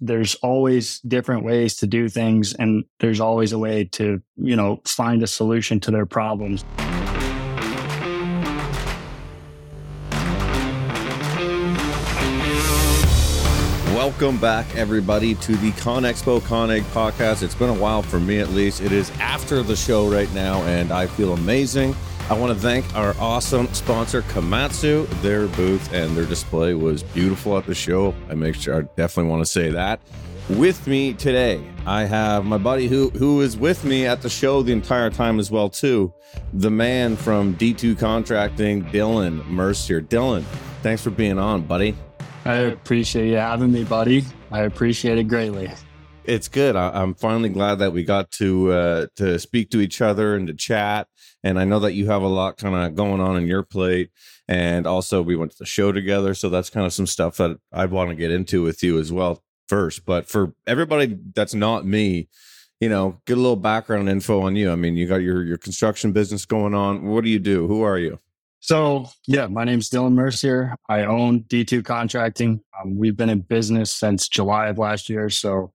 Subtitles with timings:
[0.00, 4.80] there's always different ways to do things and there's always a way to, you know,
[4.84, 6.64] find a solution to their problems.
[13.94, 17.42] Welcome back, everybody, to the ConExpo ConAg podcast.
[17.42, 18.82] It's been a while for me, at least.
[18.82, 21.96] It is after the show right now, and I feel amazing.
[22.30, 25.06] I want to thank our awesome sponsor, Komatsu.
[25.20, 28.14] Their booth and their display was beautiful at the show.
[28.30, 30.00] I make sure I definitely want to say that.
[30.48, 34.62] With me today, I have my buddy who who is with me at the show
[34.62, 36.14] the entire time as well too.
[36.54, 40.00] The man from D2 Contracting, Dylan Mercier.
[40.00, 40.44] Dylan,
[40.82, 41.94] thanks for being on, buddy.
[42.46, 44.24] I appreciate you having me, buddy.
[44.50, 45.70] I appreciate it greatly.
[46.24, 46.74] It's good.
[46.74, 50.46] I, am finally glad that we got to uh, to speak to each other and
[50.46, 51.06] to chat.
[51.44, 54.10] And I know that you have a lot kind of going on in your plate.
[54.48, 57.58] And also, we went to the show together, so that's kind of some stuff that
[57.70, 60.04] I want to get into with you as well first.
[60.06, 62.28] But for everybody that's not me,
[62.80, 64.72] you know, get a little background info on you.
[64.72, 67.04] I mean, you got your your construction business going on.
[67.04, 67.66] What do you do?
[67.68, 68.18] Who are you?
[68.60, 70.74] So, yeah, my name's Dylan Mercier.
[70.88, 72.62] I own D2 Contracting.
[72.80, 75.28] Um, we've been in business since July of last year.
[75.28, 75.74] So,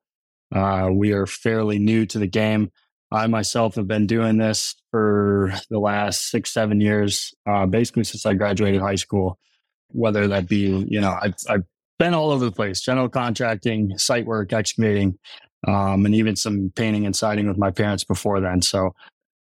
[0.51, 2.71] uh, we are fairly new to the game.
[3.11, 8.25] I myself have been doing this for the last six, seven years, uh, basically since
[8.25, 9.39] I graduated high school.
[9.91, 11.63] Whether that be, you know, I've, I've
[11.97, 15.17] been all over the place general contracting, site work, excavating,
[15.67, 18.61] um, and even some painting and siding with my parents before then.
[18.61, 18.93] So,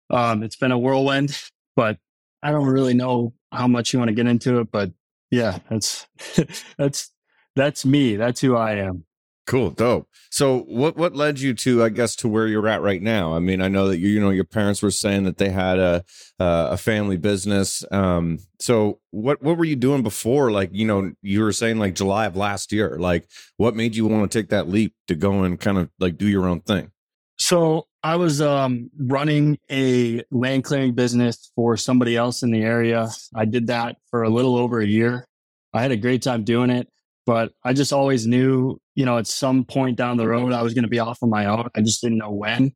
[0.10, 1.40] um, it's been a whirlwind,
[1.76, 1.98] but
[2.42, 4.92] I don't really know how much you want to get into it, but
[5.30, 6.08] yeah, that's
[6.78, 7.12] that's
[7.56, 8.16] that's me.
[8.16, 9.06] That's who I am.
[9.48, 10.08] Cool, dope.
[10.30, 13.34] So, what what led you to, I guess, to where you're at right now?
[13.34, 15.80] I mean, I know that you, you know, your parents were saying that they had
[15.80, 16.04] a
[16.40, 17.84] uh, a family business.
[17.92, 20.52] Um, so, what what were you doing before?
[20.52, 22.98] Like, you know, you were saying like July of last year.
[23.00, 26.18] Like, what made you want to take that leap to go and kind of like
[26.18, 26.92] do your own thing?
[27.38, 33.10] So, I was um, running a land clearing business for somebody else in the area.
[33.36, 35.28] I did that for a little over a year.
[35.74, 36.88] I had a great time doing it,
[37.26, 40.74] but I just always knew, you know, at some point down the road, I was
[40.74, 41.70] going to be off on my own.
[41.76, 42.74] I just didn't know when.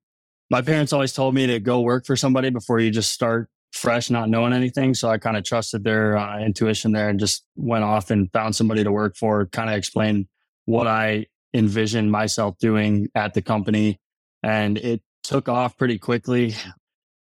[0.50, 4.10] My parents always told me to go work for somebody before you just start fresh,
[4.10, 4.94] not knowing anything.
[4.94, 8.56] So I kind of trusted their uh, intuition there and just went off and found
[8.56, 10.28] somebody to work for, kind of explained
[10.66, 14.00] what I envisioned myself doing at the company.
[14.44, 16.56] And it took off pretty quickly.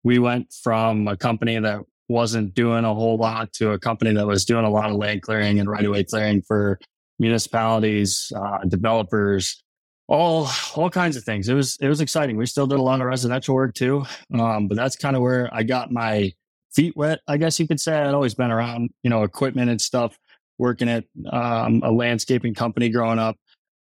[0.03, 4.27] We went from a company that wasn't doing a whole lot to a company that
[4.27, 6.79] was doing a lot of land clearing and right of way clearing for
[7.19, 9.63] municipalities, uh, developers,
[10.07, 11.49] all all kinds of things.
[11.49, 12.37] It was it was exciting.
[12.37, 15.49] We still did a lot of residential work too, um, but that's kind of where
[15.53, 16.31] I got my
[16.73, 17.19] feet wet.
[17.27, 20.17] I guess you could say I'd always been around, you know, equipment and stuff,
[20.57, 23.35] working at um, a landscaping company growing up,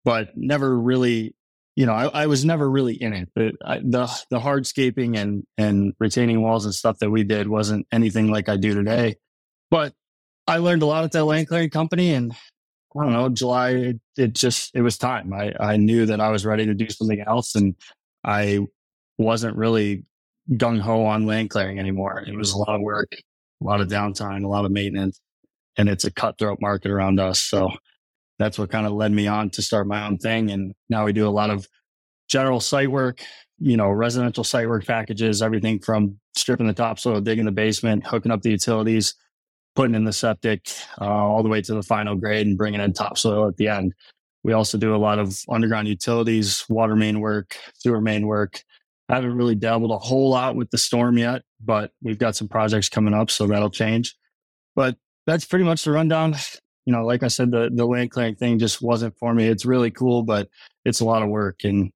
[0.05, 1.35] but never really
[1.75, 3.29] you know, I, I, was never really in it.
[3.33, 7.87] But I, the the hardscaping and and retaining walls and stuff that we did wasn't
[7.91, 9.15] anything like I do today.
[9.71, 9.93] But
[10.47, 12.35] I learned a lot at that land clearing company, and
[12.95, 15.33] I don't know, July it, just it was time.
[15.33, 17.75] I I knew that I was ready to do something else, and
[18.23, 18.59] I
[19.17, 20.05] wasn't really
[20.51, 22.23] gung ho on land clearing anymore.
[22.25, 23.11] It was a lot of work,
[23.61, 25.19] a lot of downtime, a lot of maintenance,
[25.77, 27.41] and it's a cutthroat market around us.
[27.41, 27.69] So
[28.39, 30.51] that's what kind of led me on to start my own thing.
[30.51, 31.67] And now we do a lot of
[32.29, 33.23] general site work,
[33.59, 38.31] you know, residential site work packages, everything from stripping the topsoil, digging the basement, hooking
[38.31, 39.15] up the utilities,
[39.75, 40.69] putting in the septic,
[41.01, 43.93] uh, all the way to the final grade and bringing in topsoil at the end.
[44.43, 48.61] We also do a lot of underground utilities, water main work, sewer main work.
[49.09, 52.47] I haven't really dabbled a whole lot with the storm yet, but we've got some
[52.47, 54.15] projects coming up, so that'll change.
[54.75, 56.35] But that's pretty much the rundown
[56.85, 59.47] you know, like I said, the the land clearing thing just wasn't for me.
[59.47, 60.49] It's really cool, but
[60.85, 61.63] it's a lot of work.
[61.63, 61.91] And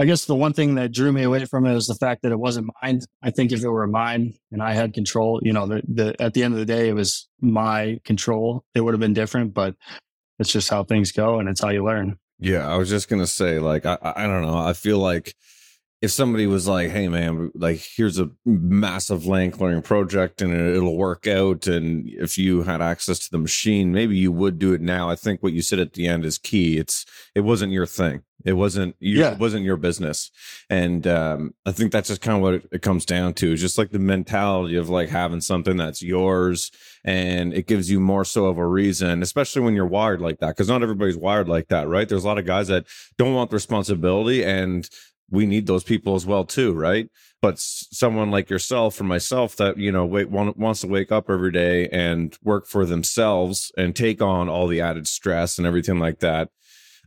[0.00, 2.32] I guess the one thing that drew me away from it is the fact that
[2.32, 3.02] it wasn't mine.
[3.22, 6.32] I think if it were mine and I had control, you know, the, the at
[6.32, 8.64] the end of the day, it was my control.
[8.74, 9.76] It would have been different, but
[10.38, 12.18] it's just how things go, and it's how you learn.
[12.38, 14.56] Yeah, I was just gonna say, like, I I don't know.
[14.56, 15.34] I feel like
[16.02, 20.96] if somebody was like, "Hey, man, like here's a massive land clearing project and it'll
[20.96, 24.80] work out," and if you had access to the machine, maybe you would do it
[24.80, 25.10] now.
[25.10, 26.78] I think what you said at the end is key.
[26.78, 27.04] It's
[27.34, 28.22] it wasn't your thing.
[28.46, 29.32] It wasn't you, yeah.
[29.32, 30.30] it wasn't your business,
[30.70, 33.52] and um, I think that's just kind of what it, it comes down to.
[33.52, 36.70] Is just like the mentality of like having something that's yours,
[37.04, 40.56] and it gives you more so of a reason, especially when you're wired like that.
[40.56, 42.08] Because not everybody's wired like that, right?
[42.08, 42.86] There's a lot of guys that
[43.18, 44.88] don't want the responsibility and
[45.30, 47.08] we need those people as well too right
[47.42, 51.30] but someone like yourself or myself that you know wait, want, wants to wake up
[51.30, 55.98] every day and work for themselves and take on all the added stress and everything
[55.98, 56.48] like that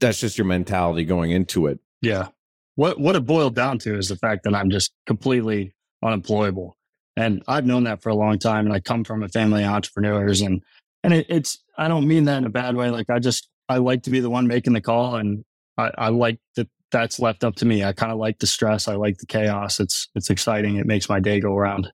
[0.03, 1.79] that's just your mentality going into it.
[2.01, 2.27] Yeah.
[2.75, 5.73] What what it boiled down to is the fact that I'm just completely
[6.03, 6.75] unemployable.
[7.15, 8.65] And I've known that for a long time.
[8.65, 10.61] And I come from a family of entrepreneurs and
[11.03, 12.89] and it, it's I don't mean that in a bad way.
[12.89, 15.45] Like I just I like to be the one making the call and
[15.77, 17.83] I, I like that that's left up to me.
[17.83, 18.87] I kind of like the stress.
[18.87, 19.81] I like the chaos.
[19.81, 20.77] It's it's exciting.
[20.77, 21.91] It makes my day go around.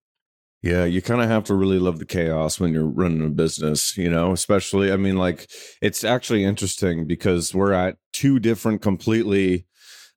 [0.62, 3.96] Yeah, you kind of have to really love the chaos when you're running a business,
[3.98, 5.50] you know, especially, I mean, like,
[5.81, 9.68] it's actually interesting because we're at two different completely,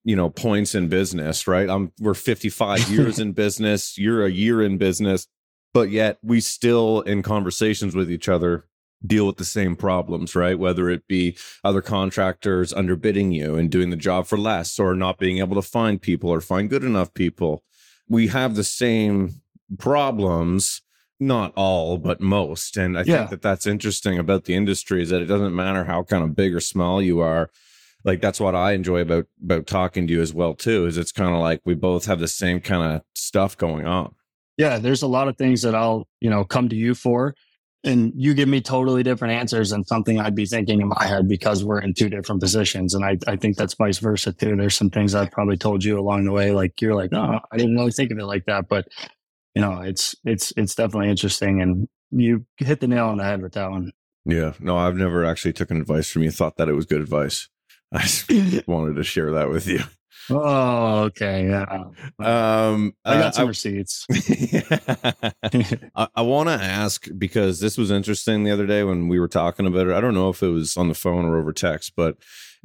[0.02, 1.70] you know, points in business, right?
[1.70, 5.28] I'm, we're 55 years in business, you're a year in business,
[5.72, 8.66] but yet we still, in conversations with each other,
[9.06, 10.58] deal with the same problems, right?
[10.58, 15.18] Whether it be other contractors underbidding you and doing the job for less or not
[15.18, 17.62] being able to find people or find good enough people.
[18.08, 19.42] We have the same
[19.78, 20.82] problems
[21.22, 23.18] not all but most and i yeah.
[23.18, 26.34] think that that's interesting about the industry is that it doesn't matter how kind of
[26.34, 27.48] big or small you are
[28.04, 31.12] like that's what i enjoy about about talking to you as well too is it's
[31.12, 34.12] kind of like we both have the same kind of stuff going on
[34.56, 37.34] yeah there's a lot of things that i'll you know come to you for
[37.84, 41.28] and you give me totally different answers than something I'd be thinking in my head
[41.28, 42.94] because we're in two different positions.
[42.94, 44.54] And I, I think that's vice versa too.
[44.56, 47.56] There's some things I've probably told you along the way, like you're like, oh, I
[47.56, 48.68] didn't really think of it like that.
[48.68, 48.86] But
[49.54, 53.42] you know, it's it's it's definitely interesting, and you hit the nail on the head
[53.42, 53.92] with that one.
[54.24, 56.30] Yeah, no, I've never actually taken advice from you.
[56.30, 57.48] Thought that it was good advice.
[57.92, 58.30] I just
[58.68, 59.80] wanted to share that with you.
[60.30, 61.48] Oh, okay.
[61.48, 61.84] Yeah.
[62.18, 64.06] Um, I got uh, some I, receipts.
[65.94, 69.28] I, I want to ask because this was interesting the other day when we were
[69.28, 69.94] talking about it.
[69.94, 72.16] I don't know if it was on the phone or over text, but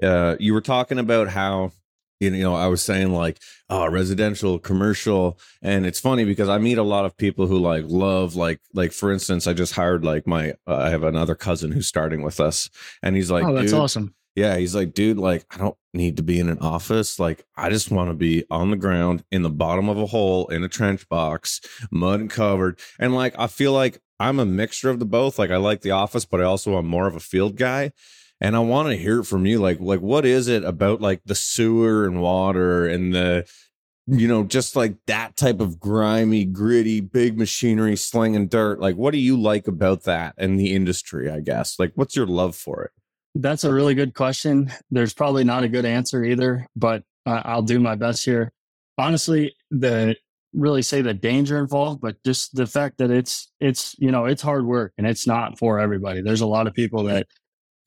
[0.01, 1.71] uh, you were talking about how
[2.19, 3.39] you know, I was saying like,
[3.69, 5.39] oh, residential, commercial.
[5.62, 8.92] And it's funny because I meet a lot of people who like love, like, like
[8.92, 12.39] for instance, I just hired like my, uh, I have another cousin who's starting with
[12.39, 12.69] us
[13.04, 14.15] and he's like, oh, that's awesome.
[14.36, 14.57] Yeah.
[14.57, 17.19] He's like, dude, like, I don't need to be in an office.
[17.19, 20.47] Like, I just want to be on the ground in the bottom of a hole
[20.47, 21.59] in a trench box,
[21.91, 22.79] mud covered.
[22.99, 25.38] And like, I feel like I'm a mixture of the both.
[25.38, 27.91] Like, I like the office, but I also am more of a field guy
[28.39, 31.35] and I want to hear from you like like what is it about like the
[31.35, 33.47] sewer and water and the
[34.05, 39.11] you know just like that type of grimy gritty big machinery slinging dirt like what
[39.11, 42.83] do you like about that and the industry I guess like what's your love for
[42.83, 42.91] it
[43.42, 47.62] That's a really good question there's probably not a good answer either but uh, I'll
[47.62, 48.51] do my best here
[48.98, 50.16] honestly the
[50.54, 54.42] really say the danger involved but just the fact that it's it's you know it's
[54.42, 57.28] hard work and it's not for everybody there's a lot of people that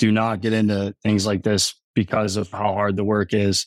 [0.00, 3.66] do not get into things like this because of how hard the work is.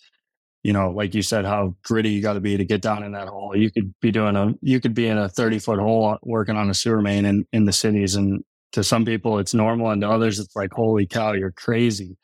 [0.63, 3.11] You know, like you said, how gritty you got to be to get down in
[3.11, 3.55] that hole.
[3.55, 6.69] You could be doing a, you could be in a 30 foot hole working on
[6.69, 8.15] a sewer main in, in the cities.
[8.15, 12.17] And to some people it's normal and to others it's like, holy cow, you're crazy.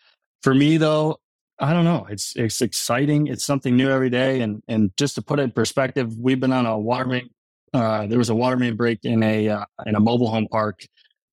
[0.44, 1.20] For me though,
[1.60, 2.08] I don't know.
[2.10, 3.28] It's, it's exciting.
[3.28, 4.42] It's something new every day.
[4.42, 7.30] And, and just to put it in perspective, we've been on a water main.
[7.74, 10.80] Uh, there was a water main break in a, uh, in a mobile home park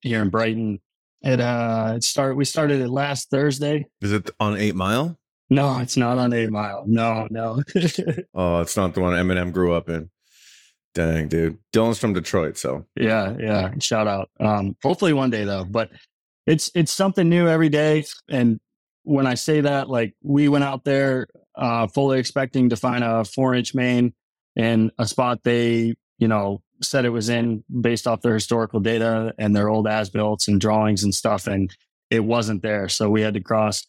[0.02, 0.80] here in Brighton
[1.26, 3.86] it uh it started we started it last Thursday.
[4.00, 5.18] Is it on eight mile?
[5.48, 6.84] No, it's not on eight mile.
[6.86, 7.62] No, no.
[8.34, 10.10] oh, it's not the one Eminem grew up in.
[10.96, 11.58] Dang, dude.
[11.74, 13.70] Dylan's from Detroit, so yeah, yeah.
[13.80, 14.30] Shout out.
[14.40, 15.66] Um, hopefully one day though.
[15.66, 15.90] But
[16.46, 18.06] it's it's something new every day.
[18.30, 18.58] And
[19.02, 23.26] when I say that, like we went out there uh fully expecting to find a
[23.26, 24.14] four inch main
[24.56, 29.34] in a spot they, you know, said it was in based off their historical data
[29.38, 31.76] and their old as builts and drawings and stuff, and
[32.08, 32.88] it wasn't there.
[32.88, 33.86] So we had to cross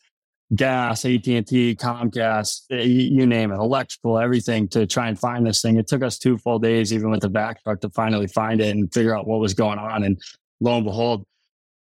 [0.55, 5.45] gas, AT and T, Comcast, eh, you name it, electrical, everything to try and find
[5.45, 5.77] this thing.
[5.77, 8.75] It took us two full days, even with the back truck, to finally find it
[8.75, 10.03] and figure out what was going on.
[10.03, 10.21] And
[10.61, 11.25] lo and behold,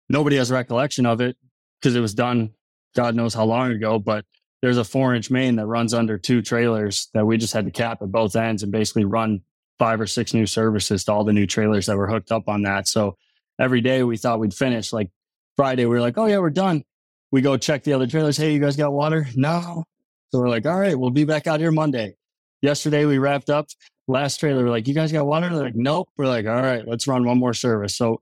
[0.08, 1.36] nobody has recollection of it
[1.80, 2.50] because it was done
[2.94, 3.98] God knows how long ago.
[3.98, 4.24] But
[4.62, 7.70] there's a four inch main that runs under two trailers that we just had to
[7.70, 9.40] cap at both ends and basically run
[9.78, 12.62] five or six new services to all the new trailers that were hooked up on
[12.62, 12.86] that.
[12.86, 13.16] So
[13.58, 14.92] every day we thought we'd finish.
[14.92, 15.10] Like
[15.56, 16.84] Friday, we were like, oh, yeah, we're done.
[17.32, 18.36] We go check the other trailers.
[18.36, 19.26] Hey, you guys got water?
[19.34, 19.84] No.
[20.30, 22.16] So we're like, all right, we'll be back out here Monday.
[22.62, 23.66] Yesterday, we wrapped up.
[24.08, 25.48] Last trailer, we're like, you guys got water?
[25.48, 26.08] They're like, nope.
[26.16, 27.96] We're like, all right, let's run one more service.
[27.96, 28.20] So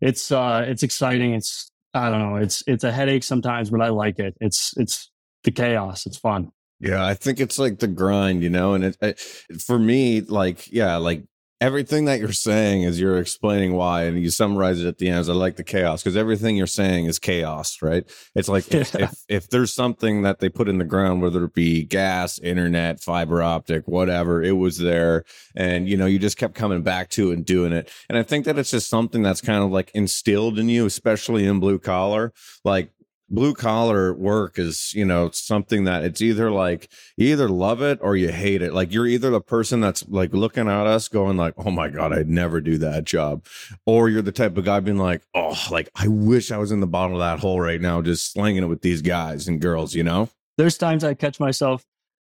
[0.00, 1.34] it's uh it's exciting.
[1.34, 2.36] It's I don't know.
[2.36, 4.34] It's it's a headache sometimes, but I like it.
[4.40, 5.10] It's it's
[5.44, 6.06] the chaos.
[6.06, 6.52] It's fun.
[6.80, 10.70] Yeah, I think it's like the grind, you know, and it, it, for me, like,
[10.70, 11.24] yeah, like
[11.60, 15.18] everything that you're saying is you're explaining why, and you summarize it at the end.
[15.18, 18.04] As I like the chaos because everything you're saying is chaos, right?
[18.34, 21.54] It's like if, if, if there's something that they put in the ground, whether it
[21.54, 25.24] be gas, internet, fiber optic, whatever, it was there,
[25.56, 27.90] and you know, you just kept coming back to it and doing it.
[28.08, 31.46] And I think that it's just something that's kind of like instilled in you, especially
[31.46, 32.32] in blue collar,
[32.64, 32.92] like
[33.30, 37.98] blue collar work is, you know, something that it's either like you either love it
[38.02, 38.72] or you hate it.
[38.72, 42.12] Like you're either the person that's like looking at us going like, "Oh my god,
[42.12, 43.44] I'd never do that job,"
[43.86, 46.80] or you're the type of guy being like, "Oh, like I wish I was in
[46.80, 49.94] the bottom of that hole right now, just slinging it with these guys and girls,"
[49.94, 50.28] you know.
[50.56, 51.84] There's times I catch myself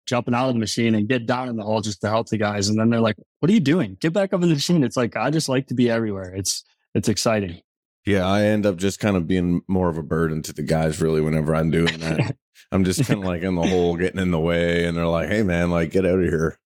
[0.05, 2.37] jumping out of the machine and get down in the hole just to help the
[2.37, 3.97] guys, and then they're like, "What are you doing?
[3.99, 6.33] Get back up in the machine." It's like I just like to be everywhere.
[6.35, 6.63] It's
[6.93, 7.61] it's exciting.
[8.07, 11.01] Yeah, I end up just kind of being more of a burden to the guys
[11.01, 12.37] really whenever I'm doing that.
[12.71, 15.27] I'm just kind of like in the hole, getting in the way, and they're like,
[15.27, 16.57] "Hey, man, like get out of here."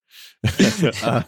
[1.03, 1.23] uh,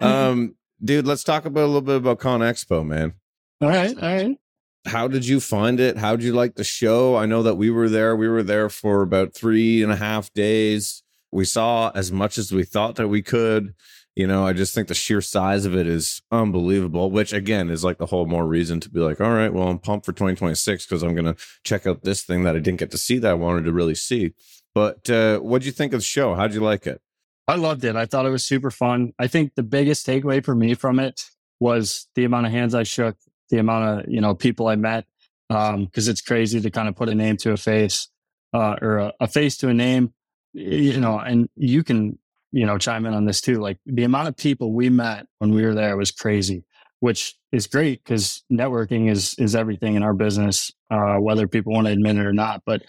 [0.00, 3.12] um, dude, let's talk about a little bit about Con Expo, man.
[3.60, 4.38] All right, all right.
[4.86, 5.98] How did you find it?
[5.98, 7.16] How did you like the show?
[7.16, 8.16] I know that we were there.
[8.16, 11.02] We were there for about three and a half days.
[11.30, 13.74] We saw as much as we thought that we could
[14.16, 17.84] you know, I just think the sheer size of it is unbelievable, which again is
[17.84, 20.86] like the whole more reason to be like, all right, well, I'm pumped for 2026
[20.86, 23.30] because I'm going to check out this thing that I didn't get to see that
[23.30, 24.32] I wanted to really see.
[24.74, 26.34] But uh, what do you think of the show?
[26.34, 27.02] How'd you like it?
[27.46, 27.94] I loved it.
[27.94, 29.12] I thought it was super fun.
[29.18, 31.22] I think the biggest takeaway for me from it
[31.60, 33.16] was the amount of hands I shook,
[33.50, 35.04] the amount of, you know, people I met.
[35.48, 38.08] Um, cause it's crazy to kind of put a name to a face,
[38.52, 40.12] uh, or a, a face to a name,
[40.52, 42.18] you know, and you can
[42.52, 43.60] you know, chime in on this too.
[43.60, 46.64] Like the amount of people we met when we were there was crazy,
[47.00, 51.86] which is great because networking is is everything in our business, uh, whether people want
[51.86, 52.62] to admit it or not.
[52.64, 52.82] But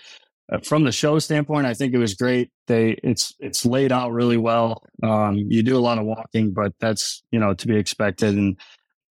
[0.51, 2.51] uh, from the show standpoint, I think it was great.
[2.67, 4.83] They it's it's laid out really well.
[5.03, 8.35] Um, you do a lot of walking, but that's you know to be expected.
[8.35, 8.57] And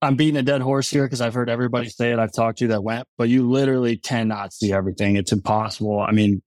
[0.03, 2.19] I'm beating a dead horse here because I've heard everybody say it.
[2.19, 5.17] I've talked to you that went, but you literally cannot see everything.
[5.17, 6.01] It's impossible.
[6.01, 6.43] I mean,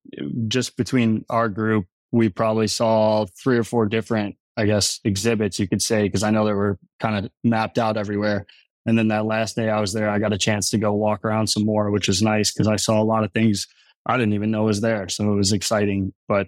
[0.47, 5.67] just between our group, we probably saw three or four different, I guess, exhibits you
[5.67, 8.45] could say, because I know they were kind of mapped out everywhere.
[8.85, 11.23] And then that last day I was there, I got a chance to go walk
[11.23, 13.67] around some more, which was nice because I saw a lot of things
[14.05, 15.07] I didn't even know was there.
[15.09, 16.13] So it was exciting.
[16.27, 16.47] But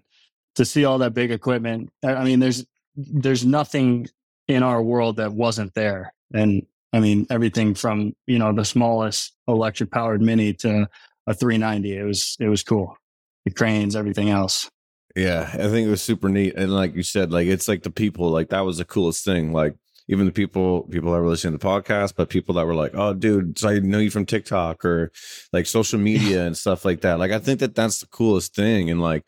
[0.56, 2.66] to see all that big equipment, I mean, there's
[2.96, 4.08] there's nothing
[4.48, 6.14] in our world that wasn't there.
[6.34, 10.90] And I mean, everything from, you know, the smallest electric powered mini to
[11.28, 11.98] a 390.
[11.98, 12.98] It was it was cool.
[13.46, 14.70] The cranes, everything else.
[15.16, 16.56] Yeah, I think it was super neat.
[16.56, 19.52] And like you said, like it's like the people, like that was the coolest thing.
[19.52, 19.76] Like
[20.08, 22.92] even the people, people that were listening to the podcast, but people that were like,
[22.96, 25.12] "Oh, dude, so I know you from TikTok or
[25.54, 28.90] like social media and stuff like that." Like I think that that's the coolest thing.
[28.90, 29.26] And like,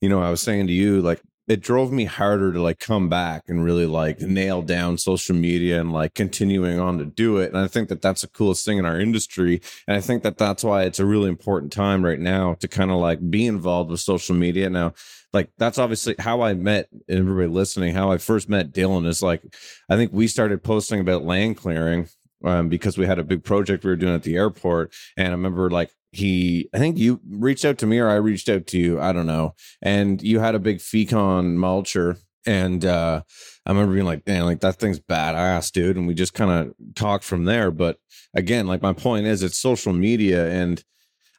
[0.00, 3.08] you know, I was saying to you, like it drove me harder to like come
[3.08, 7.48] back and really like nail down social media and like continuing on to do it.
[7.48, 9.60] And I think that that's the coolest thing in our industry.
[9.88, 12.90] And I think that that's why it's a really important time right now to kind
[12.90, 14.70] of like be involved with social media.
[14.70, 14.94] Now,
[15.32, 17.94] like that's obviously how I met everybody listening.
[17.94, 19.42] How I first met Dylan is like,
[19.88, 22.08] I think we started posting about land clearing
[22.44, 24.92] um, because we had a big project we were doing at the airport.
[25.16, 28.48] And I remember like he i think you reached out to me or i reached
[28.48, 33.22] out to you i don't know and you had a big Fecon mulcher and uh
[33.64, 36.74] i remember being like man like that thing's badass dude and we just kind of
[36.94, 37.96] talked from there but
[38.34, 40.84] again like my point is it's social media and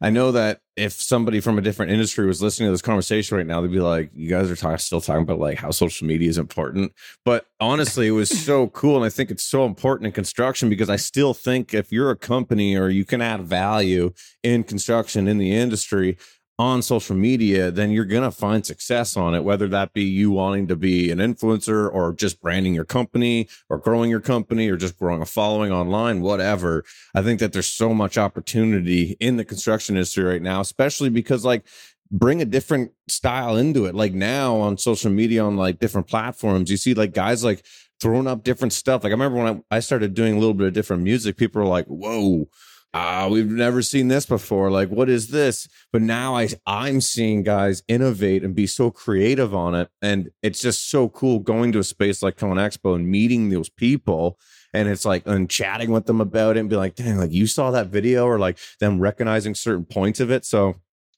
[0.04, 3.48] I know that if somebody from a different industry was listening to this conversation right
[3.48, 6.30] now, they'd be like, "You guys are talk- still talking about like how social media
[6.30, 6.92] is important."
[7.24, 10.90] But honestly, it was so cool, and I think it's so important in construction because
[10.90, 14.12] I still think if you're a company or you can add value
[14.44, 16.18] in construction in the industry,
[16.60, 20.30] on social media, then you're going to find success on it, whether that be you
[20.30, 24.78] wanting to be an influencer or just branding your company or growing your company or
[24.78, 26.84] just growing a following online, whatever.
[27.16, 31.44] I think that there's so much opportunity in the construction industry right now, especially because
[31.44, 31.66] like
[32.12, 33.96] bring a different style into it.
[33.96, 37.66] Like now on social media, on like different platforms, you see like guys like
[38.00, 39.04] throwing up different stuff.
[39.04, 41.64] Like I remember when I, I started doing a little bit of different music, people
[41.64, 42.48] were like, whoa
[42.94, 44.70] ah, we've never seen this before.
[44.70, 45.68] Like, what is this?
[45.92, 49.90] But now I I'm seeing guys innovate and be so creative on it.
[50.02, 53.70] And it's just so cool going to a space like Con Expo and meeting those
[53.70, 54.38] people.
[54.74, 57.48] And it's like and chatting with them about it and be like, dang, like you
[57.48, 60.46] saw that video or like them recognizing certain points of it.
[60.46, 60.76] So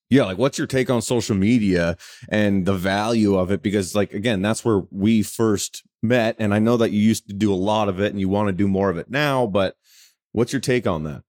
[0.09, 1.97] yeah, like what's your take on social media
[2.29, 3.61] and the value of it?
[3.61, 6.35] Because like again, that's where we first met.
[6.37, 8.47] And I know that you used to do a lot of it and you want
[8.47, 9.75] to do more of it now, but
[10.31, 11.24] what's your take on that?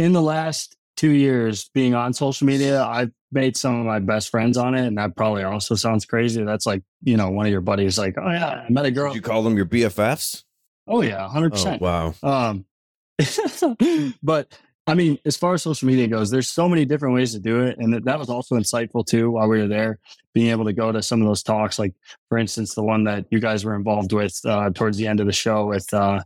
[0.00, 4.30] In the last two years being on social media, I've made some of my best
[4.30, 4.86] friends on it.
[4.86, 6.42] And that probably also sounds crazy.
[6.42, 9.12] That's like, you know, one of your buddies like, oh yeah, I met a girl.
[9.12, 10.44] Did you call them your BFFs?
[10.88, 11.80] Oh yeah, 100%.
[11.80, 12.14] Wow.
[12.22, 12.64] Um,
[14.22, 17.38] but I mean, as far as social media goes, there's so many different ways to
[17.38, 17.76] do it.
[17.78, 19.98] And that was also insightful too while we were there,
[20.32, 21.78] being able to go to some of those talks.
[21.78, 21.94] Like,
[22.30, 25.26] for instance, the one that you guys were involved with uh, towards the end of
[25.26, 26.22] the show with uh,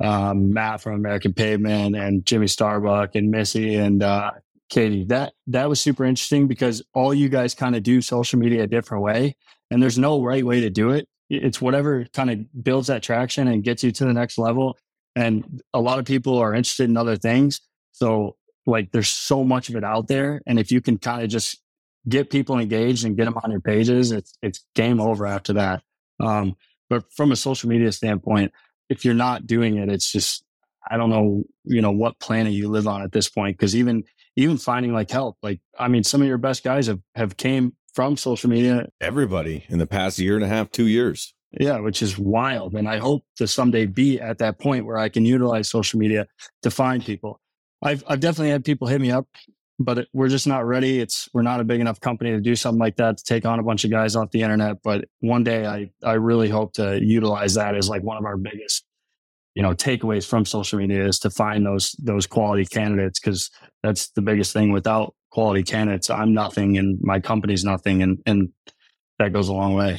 [0.00, 4.30] um, Matt from American Pavement and Jimmy Starbuck and Missy and uh,
[4.70, 8.62] Katie, that that was super interesting because all you guys kind of do social media
[8.62, 9.36] a different way,
[9.70, 11.06] and there's no right way to do it.
[11.28, 14.78] It's whatever kind of builds that traction and gets you to the next level.
[15.14, 17.60] And a lot of people are interested in other things,
[17.92, 21.28] so like there's so much of it out there, and if you can kind of
[21.28, 21.60] just
[22.08, 25.82] get people engaged and get them on your pages, it's it's game over after that.
[26.18, 26.56] Um,
[26.88, 28.52] but from a social media standpoint,
[28.88, 30.44] if you're not doing it, it's just
[30.90, 33.58] I don't know, you know, what planet you live on at this point.
[33.58, 34.04] Cause even
[34.36, 35.36] even finding like help.
[35.42, 38.88] Like, I mean, some of your best guys have, have came from social media.
[39.00, 41.34] Everybody in the past year and a half, two years.
[41.60, 42.74] Yeah, which is wild.
[42.74, 46.26] And I hope to someday be at that point where I can utilize social media
[46.62, 47.40] to find people.
[47.82, 49.26] I've, I've definitely had people hit me up,
[49.78, 51.00] but it, we're just not ready.
[51.00, 53.58] It's, we're not a big enough company to do something like that, to take on
[53.58, 54.82] a bunch of guys off the internet.
[54.82, 58.36] But one day I, I really hope to utilize that as like one of our
[58.36, 58.84] biggest
[59.54, 63.50] you know takeaways from social media is to find those those quality candidates because
[63.82, 68.50] that's the biggest thing without quality candidates i'm nothing and my company's nothing and and
[69.18, 69.98] that goes a long way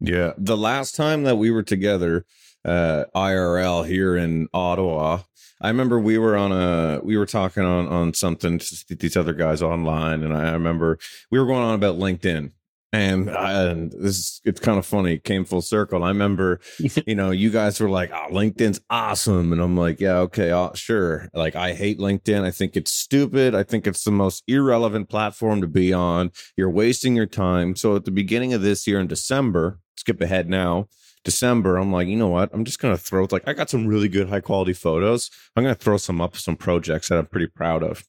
[0.00, 2.24] yeah the last time that we were together
[2.64, 5.20] uh irl here in ottawa.
[5.60, 9.32] I remember we were on a we were talking on on something to these other
[9.32, 10.98] guys online and i remember
[11.30, 12.52] we were going on about linkedin.
[12.90, 16.02] And, and this is it's kind of funny it came full circle.
[16.02, 16.60] I remember
[17.06, 19.52] you know you guys were like oh linkedin's awesome.
[19.52, 21.28] And i'm like yeah okay uh, sure.
[21.34, 22.44] Like i hate linkedin.
[22.44, 23.54] I think it's stupid.
[23.54, 26.30] I think it's the most irrelevant platform to be on.
[26.56, 27.76] You're wasting your time.
[27.76, 30.88] So at the beginning of this year in december skip ahead now
[31.24, 32.50] december i'm like you know what?
[32.52, 35.30] I'm just gonna throw like i got some really good high quality photos.
[35.56, 38.04] I'm gonna throw some up some projects that i'm pretty proud of.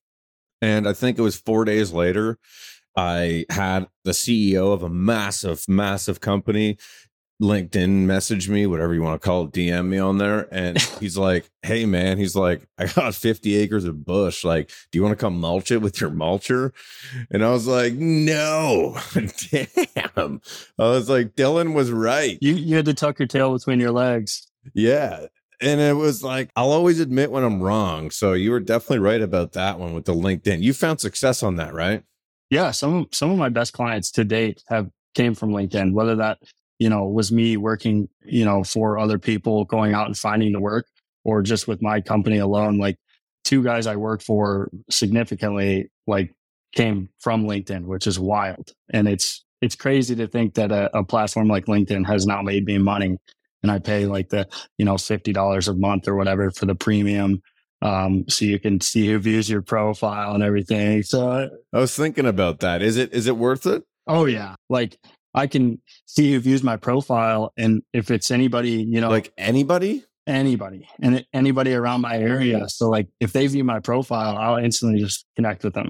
[0.62, 2.38] And i think it was four days later
[2.96, 6.78] I had the CEO of a massive, massive company
[7.42, 10.48] LinkedIn message me, whatever you want to call it, DM me on there.
[10.52, 14.44] And he's like, Hey man, he's like, I got 50 acres of bush.
[14.44, 16.74] Like, do you want to come mulch it with your mulcher?
[17.32, 20.42] And I was like, No, damn.
[20.78, 22.38] I was like, Dylan was right.
[22.42, 24.48] You you had to tuck your tail between your legs.
[24.74, 25.28] Yeah.
[25.62, 28.12] And it was like, I'll always admit when I'm wrong.
[28.12, 30.62] So you were definitely right about that one with the LinkedIn.
[30.62, 32.04] You found success on that, right?
[32.50, 35.94] Yeah, some some of my best clients to date have came from LinkedIn.
[35.94, 36.40] Whether that
[36.80, 40.60] you know was me working you know for other people, going out and finding the
[40.60, 40.88] work,
[41.24, 42.78] or just with my company alone.
[42.78, 42.98] Like
[43.44, 46.34] two guys I work for significantly like
[46.74, 48.72] came from LinkedIn, which is wild.
[48.92, 52.66] And it's it's crazy to think that a, a platform like LinkedIn has now made
[52.66, 53.18] me money,
[53.62, 56.76] and I pay like the you know fifty dollars a month or whatever for the
[56.76, 57.42] premium
[57.82, 61.04] um, so you can see who views your profile and everything.
[61.04, 62.82] So I was thinking about that.
[62.82, 63.84] Is it is it worth it?
[64.08, 64.98] Oh yeah, like
[65.34, 70.04] I can see who views my profile, and if it's anybody, you know, like anybody,
[70.26, 72.68] anybody, and anybody around my area.
[72.70, 75.90] So like if they view my profile, I'll instantly just connect with them,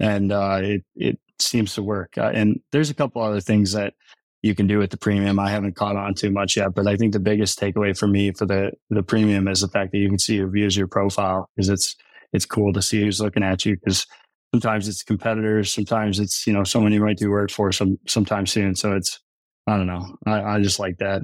[0.00, 2.16] and uh, it it seems to work.
[2.16, 3.94] Uh, and there's a couple other things that
[4.42, 5.38] you can do with the premium.
[5.38, 8.32] I haven't caught on too much yet, but I think the biggest takeaway for me
[8.32, 11.48] for the the premium is the fact that you can see who views your profile
[11.54, 11.96] because it's
[12.32, 14.06] it's cool to see who's looking at you because
[14.52, 18.46] sometimes it's competitors, sometimes it's you know someone you might do work for some sometime
[18.46, 18.74] soon.
[18.74, 19.20] So it's
[19.66, 20.16] I don't know.
[20.26, 21.22] I, I just like that.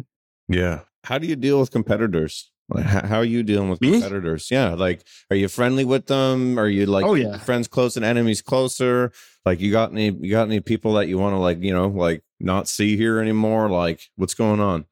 [0.49, 0.81] Yeah.
[1.05, 2.51] How do you deal with competitors?
[2.69, 3.93] Like, how are you dealing with Me?
[3.93, 4.51] competitors?
[4.51, 6.59] Yeah, like, are you friendly with them?
[6.59, 9.13] Are you like, oh yeah, friends close and enemies closer?
[9.45, 11.89] Like, you got any, you got any people that you want to like, you know,
[11.89, 13.69] like not see here anymore?
[13.69, 14.87] Like, what's going on?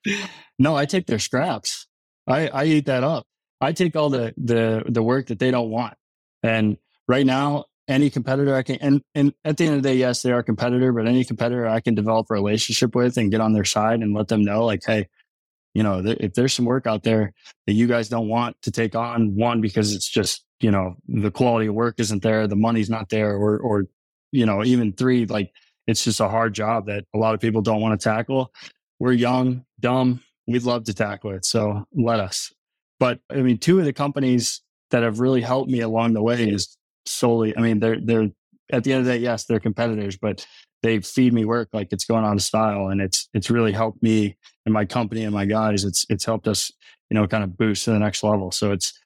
[0.58, 1.86] No, I take their scraps.
[2.26, 3.26] I I eat that up.
[3.60, 5.94] I take all the the the work that they don't want.
[6.42, 6.76] And
[7.08, 10.22] right now, any competitor I can, and and at the end of the day, yes,
[10.22, 13.40] they are a competitor, but any competitor I can develop a relationship with and get
[13.40, 15.08] on their side and let them know, like, hey,
[15.74, 17.32] you know, th- if there's some work out there
[17.66, 21.30] that you guys don't want to take on, one because it's just you know the
[21.30, 23.84] quality of work isn't there, the money's not there, or or
[24.30, 25.52] you know even three like
[25.86, 28.52] it's just a hard job that a lot of people don't want to tackle.
[29.00, 30.22] We're young, dumb.
[30.46, 31.44] We'd love to tackle it.
[31.44, 32.52] So let us.
[33.00, 36.48] But I mean, two of the companies that have really helped me along the way
[36.48, 38.30] is solely, I mean, they're, they're
[38.72, 40.46] at the end of the day, yes, they're competitors, but
[40.82, 42.88] they feed me work like it's going on a style.
[42.88, 45.84] And it's, it's really helped me and my company and my guys.
[45.84, 46.72] It's, it's helped us,
[47.10, 48.50] you know, kind of boost to the next level.
[48.50, 48.98] So it's,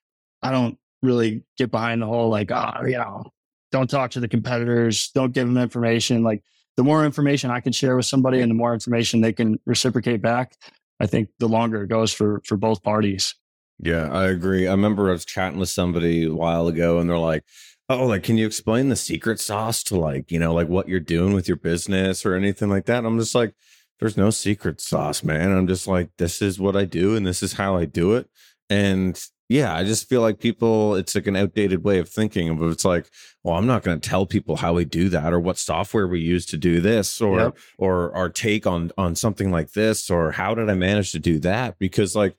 [0.42, 3.24] I don't really get behind the whole like, oh, you know,
[3.72, 6.22] don't talk to the competitors, don't give them information.
[6.22, 6.42] Like
[6.76, 10.22] the more information I can share with somebody and the more information they can reciprocate
[10.22, 10.56] back,
[11.00, 13.34] I think the longer it goes for for both parties.
[13.78, 14.66] Yeah, I agree.
[14.66, 17.44] I remember I was chatting with somebody a while ago and they're like,
[17.88, 20.98] Oh, like, can you explain the secret sauce to like, you know, like what you're
[20.98, 22.98] doing with your business or anything like that?
[22.98, 23.54] And I'm just like,
[24.00, 25.52] there's no secret sauce, man.
[25.52, 28.28] I'm just like, this is what I do and this is how I do it.
[28.68, 29.18] And
[29.48, 32.58] yeah, I just feel like people, it's like an outdated way of thinking.
[32.58, 33.08] But it's like,
[33.44, 36.18] well, I'm not going to tell people how we do that or what software we
[36.20, 37.58] use to do this or, yep.
[37.78, 41.38] or our take on, on something like this or how did I manage to do
[41.38, 41.78] that?
[41.78, 42.36] Because like,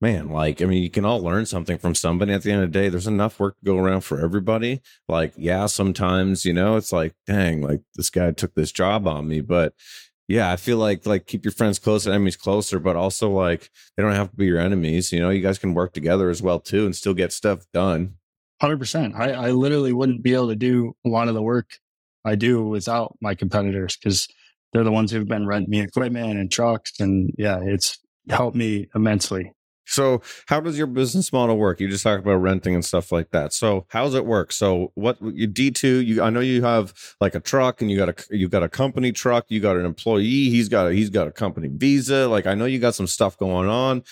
[0.00, 2.72] man, like, I mean, you can all learn something from somebody at the end of
[2.72, 2.88] the day.
[2.88, 4.80] There's enough work to go around for everybody.
[5.08, 9.28] Like, yeah, sometimes, you know, it's like, dang, like this guy took this job on
[9.28, 9.74] me, but
[10.28, 13.70] yeah, I feel like like keep your friends close and enemies closer, but also like
[13.96, 15.10] they don't have to be your enemies.
[15.10, 18.14] You know, you guys can work together as well too and still get stuff done.
[18.60, 19.14] Hundred percent.
[19.16, 21.78] I, I literally wouldn't be able to do a lot of the work
[22.26, 24.28] I do without my competitors because
[24.72, 28.88] they're the ones who've been renting me equipment and trucks, and yeah, it's helped me
[28.94, 29.52] immensely.
[29.88, 31.80] So, how does your business model work?
[31.80, 33.54] You just talked about renting and stuff like that.
[33.54, 34.52] So, how does it work?
[34.52, 36.02] So, what you D two?
[36.02, 38.68] You, I know you have like a truck, and you got a you got a
[38.68, 39.46] company truck.
[39.48, 40.50] You got an employee.
[40.50, 42.28] He's got a he's got a company visa.
[42.28, 44.02] Like, I know you got some stuff going on.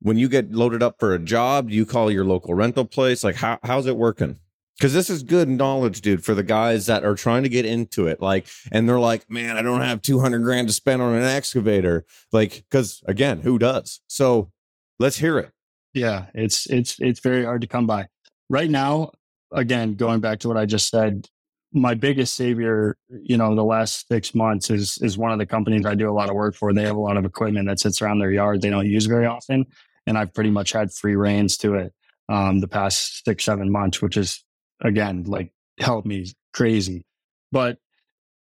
[0.00, 3.22] When you get loaded up for a job, you call your local rental place.
[3.22, 4.38] Like, how how's it working?
[4.78, 8.06] Because this is good knowledge, dude, for the guys that are trying to get into
[8.06, 8.22] it.
[8.22, 12.06] Like, and they're like, man, I don't have 200 grand to spend on an excavator.
[12.30, 14.00] Like, because again, who does?
[14.06, 14.52] So,
[14.98, 15.50] Let's hear it.
[15.94, 18.08] Yeah, it's it's it's very hard to come by.
[18.50, 19.12] Right now,
[19.52, 21.28] again, going back to what I just said,
[21.72, 25.86] my biggest savior, you know, the last six months is is one of the companies
[25.86, 26.72] I do a lot of work for.
[26.72, 29.26] They have a lot of equipment that sits around their yard they don't use very
[29.26, 29.66] often,
[30.06, 31.92] and I've pretty much had free reins to it
[32.28, 34.44] um, the past six seven months, which is
[34.82, 37.04] again like helped me crazy.
[37.52, 37.78] But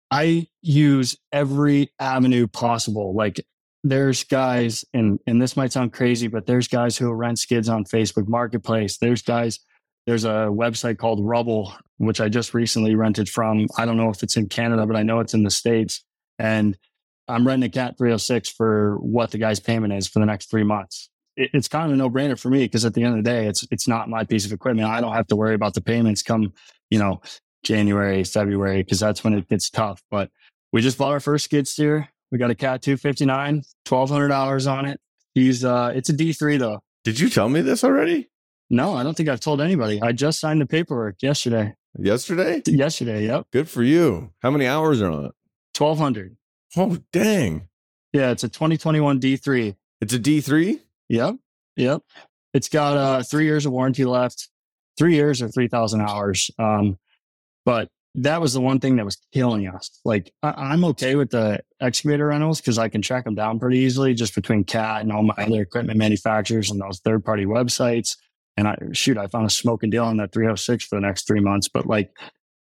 [0.10, 3.14] I use every avenue possible.
[3.14, 3.46] Like
[3.84, 7.86] there's guys, and and this might sound crazy, but there's guys who rent skids on
[7.86, 8.98] Facebook Marketplace.
[8.98, 9.60] There's guys.
[10.06, 13.68] There's a website called Rubbl, which I just recently rented from.
[13.78, 16.04] I don't know if it's in Canada, but I know it's in the states.
[16.40, 16.78] And
[17.28, 20.64] I'm renting a Cat 306 for what the guy's payment is for the next three
[20.64, 21.10] months.
[21.36, 23.30] It, it's kind of a no brainer for me because at the end of the
[23.30, 24.88] day, it's it's not my piece of equipment.
[24.88, 26.54] I don't have to worry about the payments come,
[26.90, 27.22] you know,
[27.64, 30.02] January, February, because that's when it gets tough.
[30.10, 30.30] But
[30.72, 32.10] we just bought our first skid steer.
[32.32, 35.00] We got a Cat 259, $1,200 on it.
[35.34, 36.82] He's, uh, it's a D3 though.
[37.04, 38.30] Did you tell me this already?
[38.70, 40.02] No, I don't think I've told anybody.
[40.02, 41.74] I just signed the paperwork yesterday.
[41.98, 42.62] Yesterday?
[42.66, 43.46] Yesterday, yep.
[43.52, 44.34] Good for you.
[44.42, 45.32] How many hours are on it?
[45.78, 46.36] 1,200.
[46.76, 47.70] Oh, dang.
[48.12, 49.76] Yeah, it's a 2021 D3.
[50.02, 50.80] It's a D3?
[51.10, 51.36] Yep.
[51.78, 52.02] Yep.
[52.54, 54.50] It's got uh, three years of warranty left,
[54.98, 56.52] three years or 3,000 hours.
[56.60, 56.98] Um,
[57.64, 60.00] but that was the one thing that was killing us.
[60.04, 63.78] Like I, am okay with the excavator rentals because I can track them down pretty
[63.78, 68.18] easily just between CAT and all my other equipment manufacturers and those third party websites.
[68.58, 71.42] And I shoot, I found a smoking deal on that 306 for the next three
[71.42, 71.70] months.
[71.70, 72.12] But like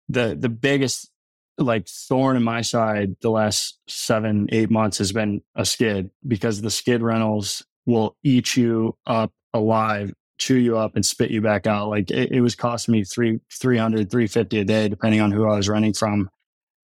[0.08, 1.10] the the biggest
[1.58, 6.62] like thorn in my side the last seven, eight months has been a skid because
[6.62, 11.66] the skid rentals will eat you up alive chew you up and spit you back
[11.66, 11.88] out.
[11.88, 15.56] Like it, it was costing me three, 300, 350 a day, depending on who I
[15.56, 16.30] was renting from.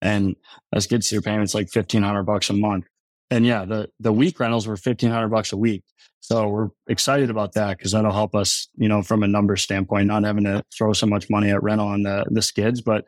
[0.01, 0.37] And
[0.73, 2.87] as skid your payments, like 1500 bucks a month.
[3.31, 5.83] And yeah, the, the week rentals were 1500 bucks a week.
[6.21, 10.07] So we're excited about that because that'll help us, you know, from a number standpoint,
[10.07, 12.81] not having to throw so much money at rental on the, the skids.
[12.81, 13.07] But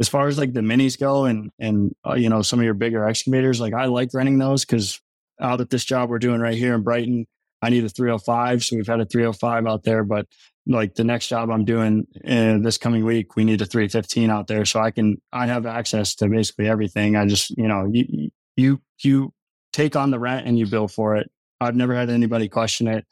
[0.00, 2.74] as far as like the minis go and, and, uh, you know, some of your
[2.74, 5.00] bigger excavators, like I like renting those because
[5.40, 7.26] out at this job we're doing right here in Brighton,
[7.62, 8.64] I need a 305.
[8.64, 10.26] So we've had a 305 out there, but
[10.66, 14.48] like the next job I'm doing uh, this coming week, we need a 315 out
[14.48, 14.64] there.
[14.64, 17.16] So I can, I have access to basically everything.
[17.16, 19.32] I just, you know, you, you, you
[19.72, 21.30] take on the rent and you bill for it.
[21.60, 23.06] I've never had anybody question it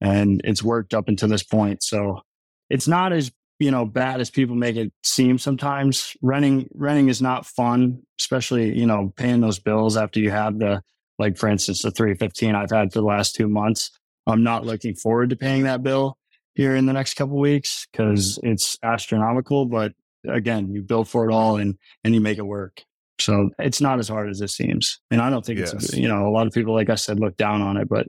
[0.00, 1.82] and it's worked up until this point.
[1.82, 2.20] So
[2.70, 6.16] it's not as, you know, bad as people make it seem sometimes.
[6.22, 10.82] Renting, renting is not fun, especially, you know, paying those bills after you have the,
[11.20, 13.90] like for instance, the 315 I've had for the last two months.
[14.26, 16.16] I'm not looking forward to paying that bill
[16.54, 18.52] here in the next couple weeks because mm.
[18.52, 19.66] it's astronomical.
[19.66, 19.92] But
[20.26, 22.82] again, you build for it all and and you make it work.
[23.20, 24.98] So it's not as hard as it seems.
[25.10, 25.74] And I don't think yes.
[25.74, 28.08] it's you know a lot of people, like I said, look down on it, but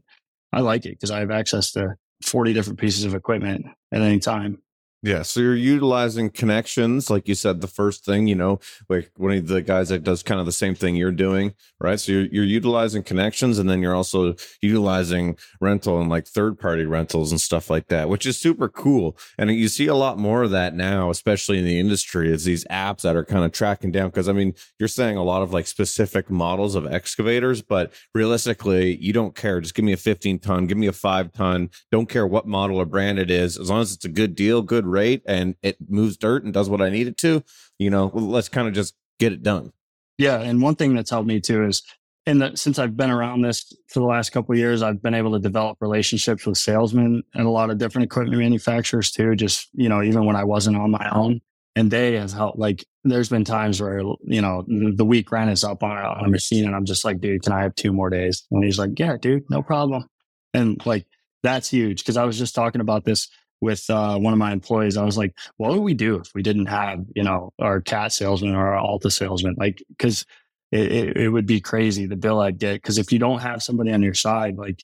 [0.54, 4.20] I like it because I have access to 40 different pieces of equipment at any
[4.20, 4.62] time.
[5.04, 9.32] Yeah, so you're utilizing connections, like you said, the first thing, you know, like one
[9.32, 12.00] of the guys that does kind of the same thing you're doing, right?
[12.00, 16.86] So you're, you're utilizing connections and then you're also utilizing rental and like third party
[16.86, 19.18] rentals and stuff like that, which is super cool.
[19.40, 22.64] And you see a lot more of that now, especially in the industry, is these
[22.66, 24.12] apps that are kind of tracking down.
[24.12, 28.98] Cause I mean, you're saying a lot of like specific models of excavators, but realistically,
[28.98, 29.62] you don't care.
[29.62, 32.78] Just give me a 15 ton, give me a five ton, don't care what model
[32.78, 33.58] or brand it is.
[33.58, 36.70] As long as it's a good deal, good rate and it moves dirt and does
[36.70, 37.44] what I need it to,
[37.80, 39.72] you know, let's kind of just get it done.
[40.18, 40.40] Yeah.
[40.40, 41.82] And one thing that's helped me too is
[42.26, 45.32] and the, since I've been around this for the last couple years, I've been able
[45.34, 49.36] to develop relationships with salesmen and a lot of different equipment manufacturers too.
[49.36, 51.42] Just you know, even when I wasn't on my own,
[51.76, 52.60] and they has helped.
[52.60, 56.26] Like, there's been times where you know the week rent is up on a, on
[56.26, 58.46] a machine, and I'm just like, dude, can I have two more days?
[58.52, 60.08] And he's like, yeah, dude, no problem.
[60.54, 61.08] And like
[61.42, 63.30] that's huge because I was just talking about this
[63.62, 64.98] with uh, one of my employees.
[64.98, 68.12] I was like, what would we do if we didn't have, you know, our cat
[68.12, 69.56] salesman or our Alta salesman?
[69.58, 70.26] Like, because
[70.72, 72.76] it, it, it, would be crazy the bill I'd get.
[72.76, 74.82] Because if you don't have somebody on your side, like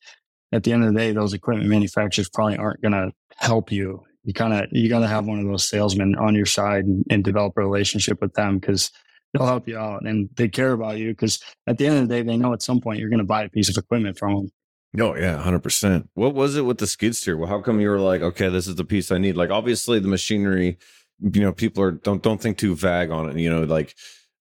[0.52, 4.04] at the end of the day, those equipment manufacturers probably aren't going to help you.
[4.24, 7.06] You kind of you got to have one of those salesmen on your side and,
[7.10, 8.92] and develop a relationship with them because
[9.34, 11.10] they'll help you out and they care about you.
[11.12, 13.26] Because at the end of the day, they know at some point you're going to
[13.26, 14.52] buy a piece of equipment from them.
[15.00, 16.10] Oh yeah, hundred percent.
[16.13, 17.38] What was it with the skid steer?
[17.38, 19.36] Well, how come you were like, okay, this is the piece I need?
[19.36, 20.78] Like, obviously, the machinery.
[21.19, 23.38] You know, people are don't don't think too vague on it.
[23.38, 23.95] You know, like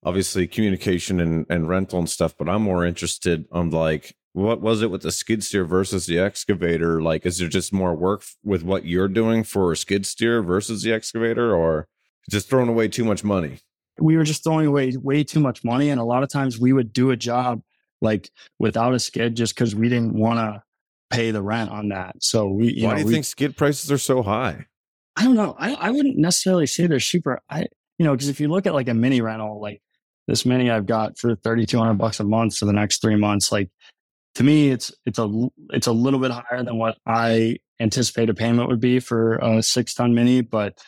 [0.04, 2.34] obviously communication and and rental and stuff.
[2.38, 6.18] But I'm more interested on like what was it with the skid steer versus the
[6.18, 7.00] excavator?
[7.00, 10.82] Like, is there just more work with what you're doing for a skid steer versus
[10.82, 11.88] the excavator, or
[12.30, 13.60] just throwing away too much money?
[13.98, 16.74] We were just throwing away way too much money, and a lot of times we
[16.74, 17.62] would do a job
[18.00, 20.62] like without a skid just because we didn't want to
[21.10, 22.16] pay the rent on that.
[22.20, 24.66] So we, why know, do you we, think skid prices are so high?
[25.16, 25.54] I don't know.
[25.58, 27.40] I, I wouldn't necessarily say they're super.
[27.48, 27.66] I,
[27.98, 29.80] you know, because if you look at like a mini rental, like
[30.26, 33.70] this mini I've got for 3,200 bucks a month for the next three months, like
[34.34, 38.34] to me, it's, it's a, it's a little bit higher than what I anticipate a
[38.34, 40.78] payment would be for a six ton mini, but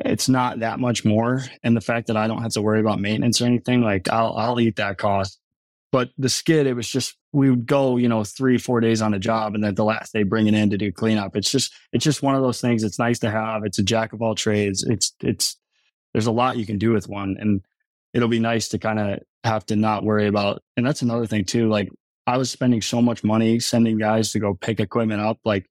[0.00, 1.42] it's not that much more.
[1.62, 4.34] And the fact that I don't have to worry about maintenance or anything, like I'll,
[4.34, 5.40] I'll eat that cost
[5.92, 9.14] but the skid, it was just we would go, you know, three, four days on
[9.14, 11.36] a job, and then the last day bring it in to do cleanup.
[11.36, 12.84] It's just it's just one of those things.
[12.84, 13.64] It's nice to have.
[13.64, 14.84] It's a jack of all trades.
[14.84, 15.56] It's it's
[16.12, 17.62] there's a lot you can do with one, and
[18.14, 20.62] it'll be nice to kind of have to not worry about.
[20.76, 21.68] And that's another thing too.
[21.68, 21.90] Like
[22.26, 25.38] I was spending so much money sending guys to go pick equipment up.
[25.44, 25.66] Like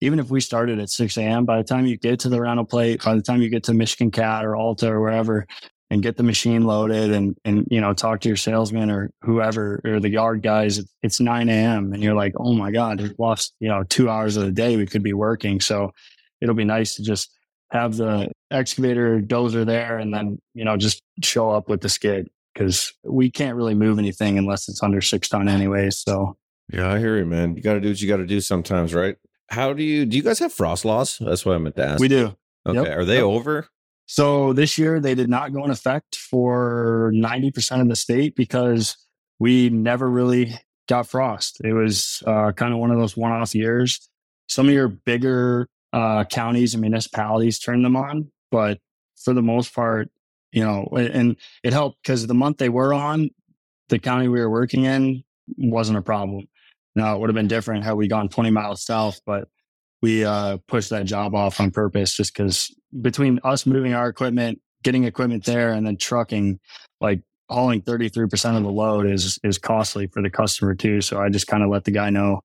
[0.00, 2.64] even if we started at 6 a.m., by the time you get to the rental
[2.64, 5.46] plate, by the time you get to Michigan Cat or Alta or wherever,
[5.90, 9.80] and get the machine loaded and and you know talk to your salesman or whoever
[9.84, 13.54] or the yard guys it's 9 a.m and you're like oh my god we've lost
[13.58, 14.76] you know two hours of the day.
[14.76, 15.60] We could be working.
[15.60, 15.92] So
[16.40, 17.30] it'll be nice to just
[17.70, 22.28] have the excavator dozer there and then you know just show up with the skid
[22.52, 26.36] because we can't really move anything unless it's under six ton anyways so.
[26.72, 27.56] Yeah i hear you man.
[27.56, 29.16] You got to do what you got to do sometimes right?
[29.48, 31.18] How do you do you guys have frost laws?
[31.20, 32.00] That's what i meant to ask.
[32.00, 32.36] We do.
[32.66, 32.98] Okay yep.
[32.98, 33.24] are they yep.
[33.24, 33.68] over
[34.10, 38.96] so this year they did not go in effect for 90% of the state because
[39.38, 41.60] we never really got frost.
[41.62, 44.10] It was uh, kind of one of those one off years.
[44.48, 48.80] Some of your bigger uh, counties and municipalities turned them on, but
[49.14, 50.10] for the most part,
[50.50, 53.30] you know, and it helped because the month they were on,
[53.90, 55.22] the county we were working in
[55.56, 56.48] wasn't a problem.
[56.96, 59.46] Now it would have been different had we gone 20 miles south, but
[60.02, 64.60] we uh, pushed that job off on purpose just because between us moving our equipment,
[64.82, 66.58] getting equipment there, and then trucking,
[67.00, 71.00] like hauling 33% of the load is is costly for the customer too.
[71.00, 72.40] So I just kind of let the guy know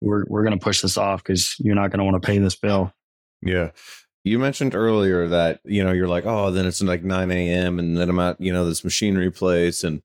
[0.00, 2.38] we're we're going to push this off because you're not going to want to pay
[2.38, 2.92] this bill.
[3.42, 3.70] Yeah.
[4.24, 7.78] You mentioned earlier that, you know, you're like, oh, then it's like 9 a.m.
[7.78, 10.02] and then I'm at, you know, this machinery place and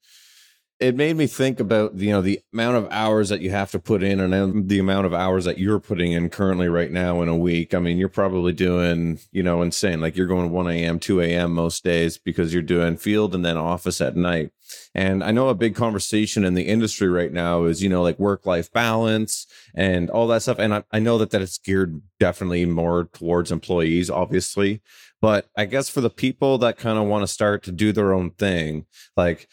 [0.84, 3.80] it made me think about you know the amount of hours that you have to
[3.80, 7.30] put in and the amount of hours that you're putting in currently right now in
[7.30, 7.74] a week.
[7.74, 10.02] I mean you're probably doing you know insane.
[10.02, 13.56] Like you're going 1 a.m 2 a.m most days because you're doing field and then
[13.56, 14.52] office at night.
[14.94, 18.20] And i know a big conversation in the industry right now is you know like
[18.20, 20.60] work life balance and all that stuff.
[20.60, 24.82] And I, I know that that is geared definitely more towards employees obviously.
[25.22, 28.14] But i guess for the people that kind of want to start to do their
[28.14, 29.48] own thing like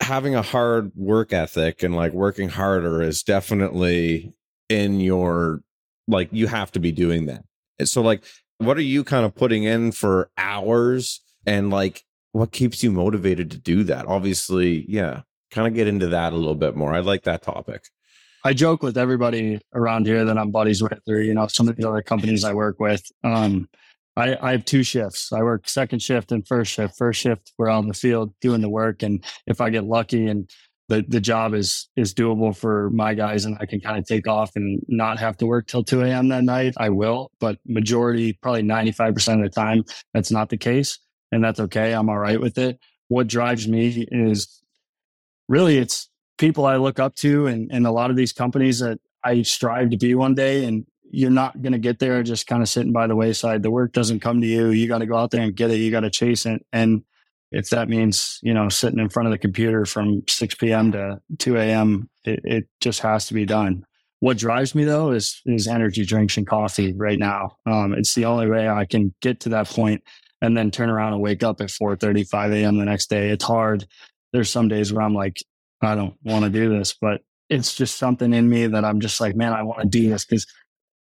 [0.00, 4.34] having a hard work ethic and like working harder is definitely
[4.68, 5.62] in your
[6.08, 7.44] like you have to be doing that.
[7.88, 8.24] So like
[8.58, 13.50] what are you kind of putting in for hours and like what keeps you motivated
[13.52, 14.06] to do that?
[14.06, 15.22] Obviously, yeah.
[15.50, 16.92] Kind of get into that a little bit more.
[16.92, 17.84] I like that topic.
[18.44, 21.76] I joke with everybody around here that I'm buddies with, or you know, some of
[21.76, 23.04] the other companies I work with.
[23.22, 23.68] Um,
[24.16, 25.32] I, I have two shifts.
[25.32, 26.96] I work second shift and first shift.
[26.96, 30.48] First shift, we're in the field doing the work, and if I get lucky and
[30.88, 34.28] the the job is is doable for my guys, and I can kind of take
[34.28, 36.28] off and not have to work till two a.m.
[36.28, 37.30] that night, I will.
[37.40, 40.98] But majority, probably ninety five percent of the time, that's not the case,
[41.32, 41.92] and that's okay.
[41.92, 42.78] I'm all right with it.
[43.08, 44.62] What drives me is
[45.48, 48.98] really it's people I look up to, and and a lot of these companies that
[49.24, 52.62] I strive to be one day, and you're not going to get there just kind
[52.62, 53.62] of sitting by the wayside.
[53.62, 54.70] The work doesn't come to you.
[54.70, 55.76] You got to go out there and get it.
[55.76, 56.64] You got to chase it.
[56.72, 57.04] And
[57.52, 60.92] if that means, you know, sitting in front of the computer from 6 p.m.
[60.92, 63.84] to 2 a.m., it, it just has to be done.
[64.20, 67.56] What drives me though is is energy drinks and coffee right now.
[67.66, 70.02] Um, it's the only way I can get to that point
[70.40, 72.78] and then turn around and wake up at 4 5 a.m.
[72.78, 73.28] the next day.
[73.30, 73.86] It's hard.
[74.32, 75.42] There's some days where I'm like,
[75.82, 79.20] I don't want to do this, but it's just something in me that I'm just
[79.20, 80.46] like, man, I want to do this because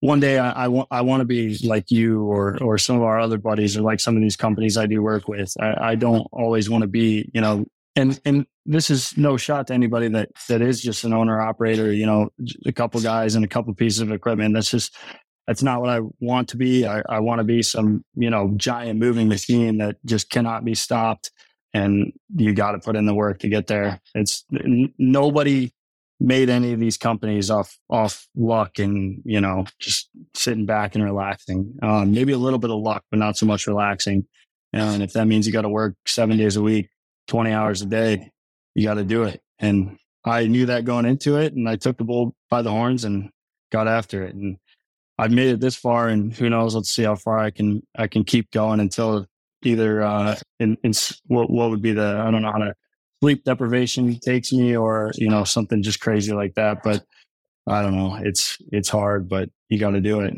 [0.06, 3.02] one day I, I want I want to be like you or or some of
[3.02, 5.54] our other buddies or like some of these companies I do work with.
[5.60, 7.66] I, I don't always want to be, you know,
[7.96, 11.92] and and this is no shot to anybody that that is just an owner operator,
[11.92, 12.30] you know,
[12.66, 14.54] a couple guys and a couple pieces of equipment.
[14.54, 14.96] That's just
[15.48, 16.86] that's not what I want to be.
[16.86, 20.76] I, I want to be some, you know, giant moving machine that just cannot be
[20.76, 21.32] stopped.
[21.74, 24.00] And you got to put in the work to get there.
[24.14, 25.72] It's n- nobody
[26.20, 31.04] made any of these companies off off luck and you know just sitting back and
[31.04, 31.76] relaxing.
[31.82, 34.26] Um, maybe a little bit of luck, but not so much relaxing.
[34.74, 36.90] And if that means you got to work seven days a week,
[37.28, 38.32] twenty hours a day,
[38.74, 39.42] you got to do it.
[39.60, 43.04] And I knew that going into it, and I took the bull by the horns
[43.04, 43.30] and
[43.72, 44.36] got after it.
[44.36, 44.58] And
[45.18, 46.76] I've made it this far, and who knows?
[46.76, 49.28] Let's see how far I can I can keep going until
[49.64, 50.92] either uh, in, in
[51.28, 52.74] what what would be the I don't know how to
[53.26, 57.04] sleep deprivation takes me or you know something just crazy like that but
[57.68, 60.36] i don't know it's it's hard but you got to do it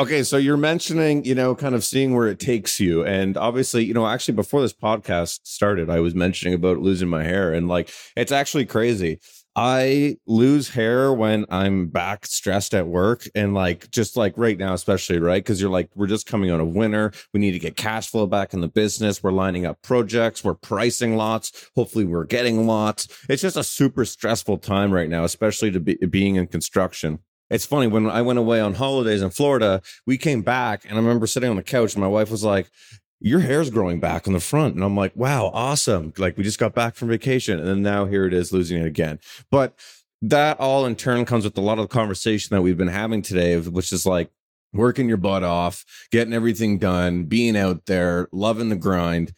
[0.00, 3.04] Okay, so you're mentioning, you know, kind of seeing where it takes you.
[3.04, 7.24] And obviously, you know, actually before this podcast started, I was mentioning about losing my
[7.24, 9.18] hair and like it's actually crazy.
[9.60, 14.72] I lose hair when I'm back stressed at work and like just like right now,
[14.72, 17.10] especially right because you're like we're just coming out of winter.
[17.34, 19.20] We need to get cash flow back in the business.
[19.20, 20.44] We're lining up projects.
[20.44, 21.70] We're pricing lots.
[21.74, 23.08] Hopefully, we're getting lots.
[23.28, 27.18] It's just a super stressful time right now, especially to be being in construction.
[27.50, 30.96] It's funny when I went away on holidays in Florida, we came back and I
[30.98, 32.70] remember sitting on the couch and my wife was like,
[33.20, 34.74] your hair's growing back on the front.
[34.74, 36.12] And I'm like, wow, awesome.
[36.18, 37.58] Like we just got back from vacation.
[37.58, 39.18] And then now here it is losing it again.
[39.50, 39.78] But
[40.22, 43.22] that all in turn comes with a lot of the conversation that we've been having
[43.22, 44.30] today, which is like
[44.72, 49.32] working your butt off, getting everything done, being out there, loving the grind.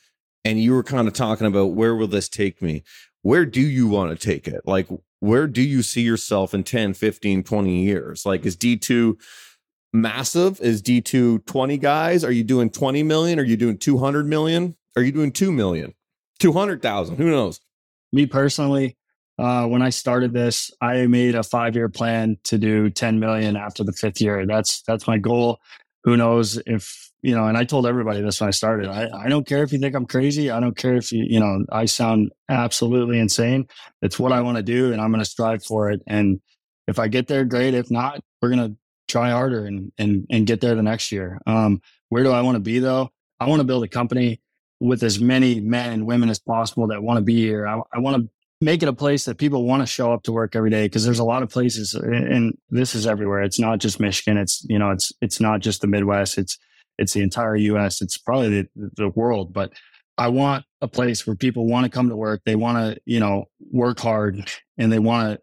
[0.45, 2.83] And you were kind of talking about where will this take me?
[3.23, 4.63] Where do you want to take it?
[4.65, 4.89] Like,
[5.21, 8.25] where do you see yourself in 10, 15, 20 years?
[8.25, 9.21] Like, is D2
[9.93, 10.61] massive?
[10.61, 12.25] Is D2 20 guys?
[12.25, 13.39] Are you doing 20 million?
[13.39, 14.77] Are you doing 200 million?
[14.97, 15.95] Are you doing 2 million?
[16.39, 17.17] 200,000?
[17.17, 17.61] Who knows?
[18.13, 18.97] Me personally,
[19.39, 23.57] uh, when I started this, I made a five year plan to do 10 million
[23.57, 24.45] after the fifth year.
[24.47, 25.61] That's that's my goal.
[26.05, 27.47] Who knows if you know?
[27.47, 28.89] And I told everybody this when I started.
[28.89, 30.51] I, I don't care if you think I'm crazy.
[30.51, 33.67] I don't care if you you know I sound absolutely insane.
[34.03, 36.03] It's what I want to do, and I'm going to strive for it.
[36.07, 36.41] And
[36.87, 37.73] if I get there, great.
[37.73, 38.77] If not, we're going to
[39.11, 41.41] try harder and and and get there the next year.
[41.47, 43.11] Um, where do I want to be though?
[43.39, 44.41] I want to build a company
[44.81, 47.67] with as many men and women as possible that want to be here.
[47.67, 50.33] I, I want to make it a place that people want to show up to
[50.33, 53.43] work every day because there's a lot of places and this is everywhere.
[53.43, 54.37] It's not just Michigan.
[54.37, 56.39] It's you know it's it's not just the Midwest.
[56.39, 56.59] It's
[56.99, 58.03] it's the entire U.S.
[58.03, 59.53] It's probably the, the world.
[59.53, 59.73] But
[60.19, 62.43] I want a place where people want to come to work.
[62.45, 65.41] They want to you know work hard and they want to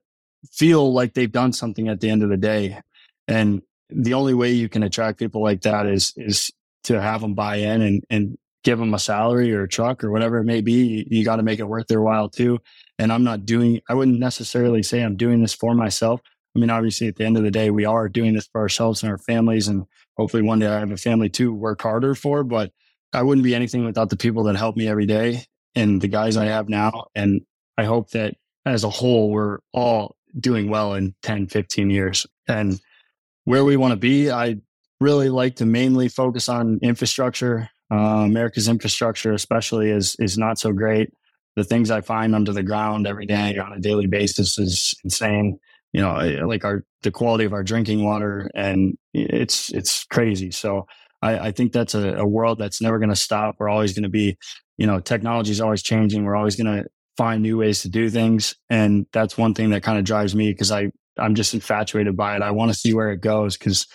[0.52, 2.80] feel like they've done something at the end of the day.
[3.28, 6.52] And the only way you can attract people like that is is
[6.86, 10.12] to have them buy in and and give them a salary or a truck or
[10.12, 10.86] whatever it may be.
[10.86, 12.60] You, you got to make it worth their while too.
[13.00, 13.82] And I'm not doing.
[13.90, 16.22] I wouldn't necessarily say I'm doing this for myself.
[16.56, 19.04] I mean, obviously, at the end of the day, we are doing this for ourselves
[19.04, 19.86] and our families, and
[20.18, 22.44] hopefully, one day I have a family to work harder for.
[22.44, 22.72] But
[23.14, 25.44] I wouldn't be anything without the people that help me every day
[25.76, 27.08] and the guys I have now.
[27.16, 27.42] And
[27.78, 28.36] I hope that
[28.66, 32.26] as a whole, we're all doing well in 10, 15 years.
[32.48, 32.82] And
[33.48, 34.30] where we want to be.
[34.30, 34.58] I
[35.00, 37.70] really like to mainly focus on infrastructure.
[37.90, 41.14] Uh, America's infrastructure, especially, is is not so great.
[41.56, 45.60] The things I find under the ground every day on a daily basis is insane.
[45.94, 50.52] You know, like our the quality of our drinking water, and it's it's crazy.
[50.52, 50.86] So
[51.22, 53.56] I, I think that's a, a world that's never going to stop.
[53.60, 54.38] We're always going to be,
[54.78, 56.26] you know, technology is always changing.
[56.26, 59.84] We're always going to find new ways to do things, and that's one thing that
[59.84, 62.42] kind of drives me because I I'm just infatuated by it.
[62.42, 63.88] I want to see where it goes because,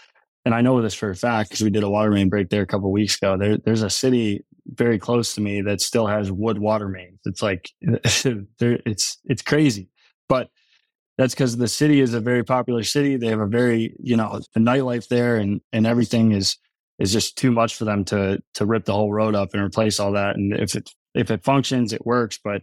[0.45, 2.63] and I know this for a fact because we did a water main break there
[2.63, 3.37] a couple weeks ago.
[3.37, 7.21] There, there's a city very close to me that still has wood water mains.
[7.25, 9.89] It's like it's it's crazy,
[10.29, 10.51] but
[11.19, 13.17] that's because the city is a very popular city.
[13.17, 16.57] They have a very you know the nightlife there and and everything is
[16.99, 19.99] is just too much for them to to rip the whole road up and replace
[20.01, 20.37] all that.
[20.37, 22.63] And if it if it functions, it works, but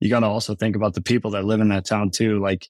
[0.00, 2.40] you got to also think about the people that live in that town too.
[2.40, 2.68] Like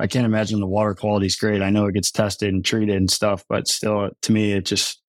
[0.00, 1.62] I can't imagine the water quality is great.
[1.62, 5.00] I know it gets tested and treated and stuff, but still, to me, it just,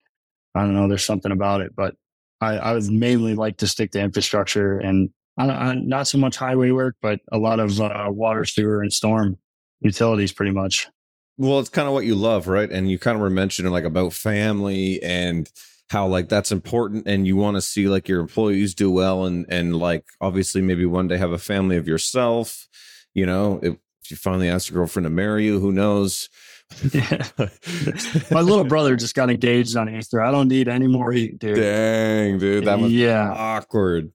[0.56, 1.76] I don't know, there's something about it.
[1.76, 1.96] But
[2.42, 6.96] I, I would mainly like to stick to infrastructure and not so much highway work,
[7.02, 9.38] but a lot of uh, water, sewer, and storm
[9.82, 10.88] utilities, pretty much.
[11.38, 12.70] Well, it's kind of what you love, right?
[12.70, 15.50] And you kind of were mentioning like about family and
[15.90, 19.46] how like that's important and you want to see like your employees do well and
[19.50, 22.68] and like obviously maybe one day have a family of yourself
[23.14, 23.76] you know if
[24.10, 26.30] you finally ask your girlfriend to marry you who knows
[26.93, 27.28] yeah.
[28.32, 30.22] My little brother just got engaged on Easter.
[30.22, 31.55] I don't need any more heat, dude.
[31.55, 32.66] Dang, dude.
[32.66, 33.32] That was yeah.
[33.32, 34.12] awkward.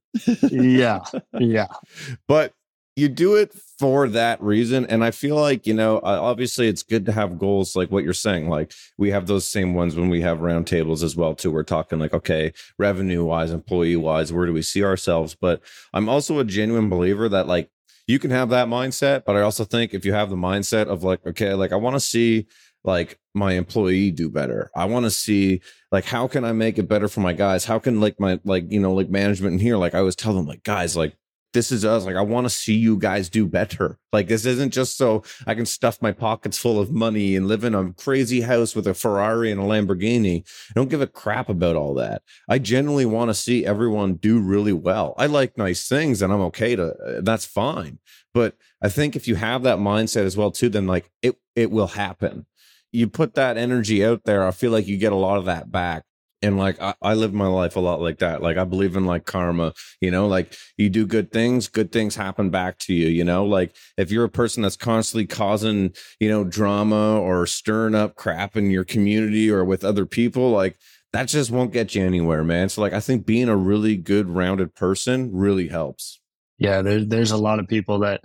[0.51, 1.01] yeah.
[1.38, 1.66] Yeah.
[2.28, 2.53] But
[2.97, 4.86] you do it for that reason.
[4.86, 8.05] And I feel like, you know, uh, obviously it's good to have goals like what
[8.05, 8.49] you're saying.
[8.49, 11.51] Like we have those same ones when we have roundtables as well, too.
[11.51, 15.34] We're talking like, okay, revenue wise, employee wise, where do we see ourselves?
[15.34, 15.61] But
[15.92, 17.68] I'm also a genuine believer that like
[18.07, 19.25] you can have that mindset.
[19.25, 21.97] But I also think if you have the mindset of like, okay, like I want
[21.97, 22.47] to see
[22.85, 24.71] like my employee do better.
[24.77, 27.65] I want to see like how can I make it better for my guys?
[27.65, 30.35] How can like my like you know like management in here like I always tell
[30.35, 31.17] them like guys like
[31.55, 32.05] this is us.
[32.05, 33.99] Like, I want to see you guys do better.
[34.13, 37.65] Like, this isn't just so I can stuff my pockets full of money and live
[37.65, 40.47] in a crazy house with a Ferrari and a Lamborghini.
[40.71, 42.23] I don't give a crap about all that.
[42.49, 45.15] I genuinely want to see everyone do really well.
[45.17, 47.99] I like nice things and I'm okay to, uh, that's fine.
[48.35, 51.71] But I think if you have that mindset as well, too, then like it, it
[51.71, 52.47] will happen.
[52.93, 54.47] You put that energy out there.
[54.47, 56.05] I feel like you get a lot of that back
[56.45, 58.42] and like I, I, live my life a lot like that.
[58.42, 60.26] Like i believe in like karma you know?
[60.26, 63.45] Like you do good things good things happen back to you you know?
[63.45, 68.57] Like if you're a person that's constantly causing you know drama or stirring up crap
[68.57, 70.76] in your community or with other people like
[71.12, 72.68] that just won't get you anywhere man.
[72.68, 76.20] So like i think being a really good rounded person really helps.
[76.59, 78.22] Yeah there, there's a lot of people that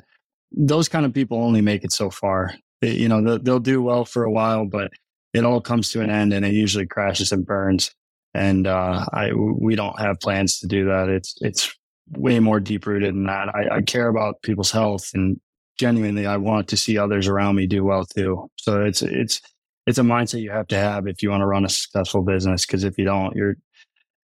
[0.52, 2.54] those kind of people only make it so far.
[2.82, 4.92] They, you know they'll, they'll do well for a while but
[5.34, 7.92] it all comes to an end and it usually crashes and burns
[8.34, 11.10] and uh, I we don't have plans to do that.
[11.10, 11.74] It's it's
[12.12, 13.50] way more deep rooted than that.
[13.50, 15.40] I, I, care about people's health, and
[15.80, 18.50] genuinely, I want to see others around me do well too.
[18.58, 19.42] So it's it's
[19.88, 22.66] it's a mindset you have to have if you want to run a successful business.
[22.66, 23.56] Because if you don't, you're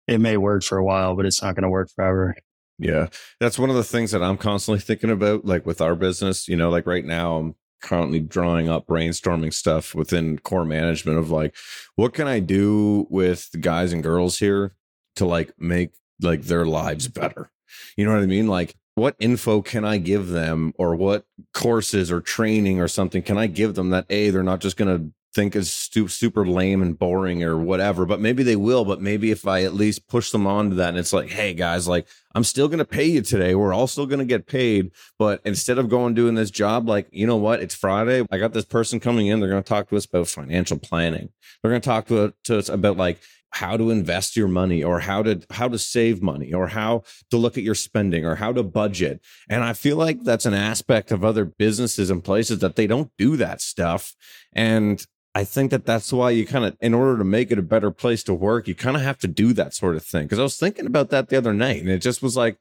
[0.08, 2.36] it may work for a while, but it's not going to work forever.
[2.78, 3.08] Yeah,
[3.40, 5.46] that's one of the things that I'm constantly thinking about.
[5.46, 9.94] Like with our business, you know, like right now, I'm currently drawing up brainstorming stuff
[9.94, 11.56] within core management of like
[11.96, 14.76] what can i do with guys and girls here
[15.16, 17.52] to like make like their lives better?
[17.96, 18.48] You know what i mean?
[18.48, 23.38] Like what info can i give them or what courses or training or something can
[23.38, 26.82] i give them that a they're not just going to think is stu- super lame
[26.82, 28.86] and boring or whatever, but maybe they will.
[28.86, 31.54] But maybe if I at least push them on to that and it's like, hey
[31.54, 33.54] guys, like I'm still going to pay you today.
[33.54, 34.92] We're all still going to get paid.
[35.20, 37.60] But instead of going doing this job, like, you know what?
[37.60, 38.26] It's Friday.
[38.32, 39.40] I got this person coming in.
[39.40, 41.30] They're going to talk to us about financial planning.
[41.62, 43.20] They're going to talk to us about like,
[43.52, 47.38] how to invest your money or how to how to save money or how to
[47.38, 51.10] look at your spending or how to budget and i feel like that's an aspect
[51.10, 54.14] of other businesses and places that they don't do that stuff
[54.52, 55.06] and
[55.36, 57.92] I think that that's why you kind of, in order to make it a better
[57.92, 60.30] place to work, you kind of have to do that sort of thing.
[60.30, 62.58] Cause I was thinking about that the other night and it just was like,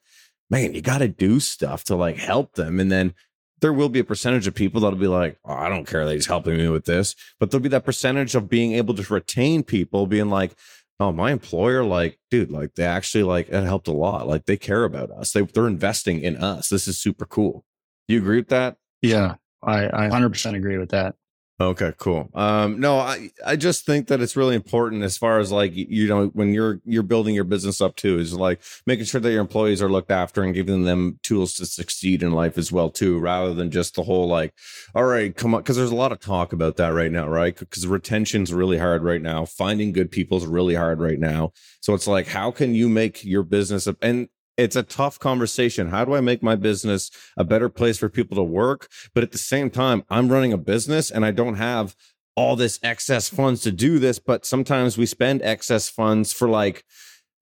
[0.50, 2.80] man, you got to do stuff to like help them.
[2.80, 3.14] And then
[3.60, 6.04] there will be a percentage of people that'll be like, oh, I don't care.
[6.04, 7.14] That he's helping me with this.
[7.38, 10.56] But there'll be that percentage of being able to retain people being like,
[10.98, 14.26] oh, my employer, like, dude, like they actually like, it helped a lot.
[14.26, 15.30] Like they care about us.
[15.30, 16.70] They, they're investing in us.
[16.70, 17.64] This is super cool.
[18.08, 18.76] You agree with that?
[19.00, 19.36] Yeah.
[19.62, 21.14] I, I 100% agree with that.
[21.60, 22.30] Okay, cool.
[22.34, 26.08] Um, no, I, I just think that it's really important as far as like you
[26.08, 29.40] know when you're you're building your business up too is like making sure that your
[29.40, 33.20] employees are looked after and giving them tools to succeed in life as well too,
[33.20, 34.52] rather than just the whole like,
[34.96, 37.56] all right, come on, because there's a lot of talk about that right now, right?
[37.56, 41.52] Because retention's really hard right now, finding good people is really hard right now.
[41.80, 45.88] So it's like, how can you make your business and it's a tough conversation.
[45.88, 48.88] How do I make my business a better place for people to work?
[49.14, 51.96] But at the same time, I'm running a business and I don't have
[52.36, 54.18] all this excess funds to do this.
[54.18, 56.84] But sometimes we spend excess funds for like,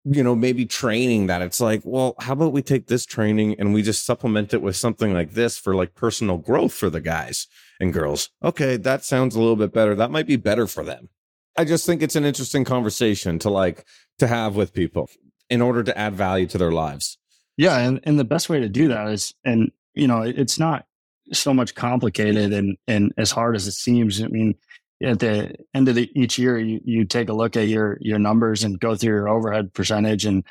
[0.06, 3.74] you know, maybe training that it's like, well, how about we take this training and
[3.74, 7.48] we just supplement it with something like this for like personal growth for the guys
[7.80, 8.30] and girls?
[8.44, 9.96] Okay, that sounds a little bit better.
[9.96, 11.10] That might be better for them.
[11.58, 13.86] I just think it's an interesting conversation to like
[14.20, 15.10] to have with people
[15.54, 17.20] in order to add value to their lives.
[17.58, 20.88] Yeah, and, and the best way to do that is, and you know, it's not
[21.32, 24.20] so much complicated and and as hard as it seems.
[24.20, 24.56] I mean,
[25.04, 28.18] at the end of the, each year, you you take a look at your your
[28.18, 30.44] numbers and go through your overhead percentage, and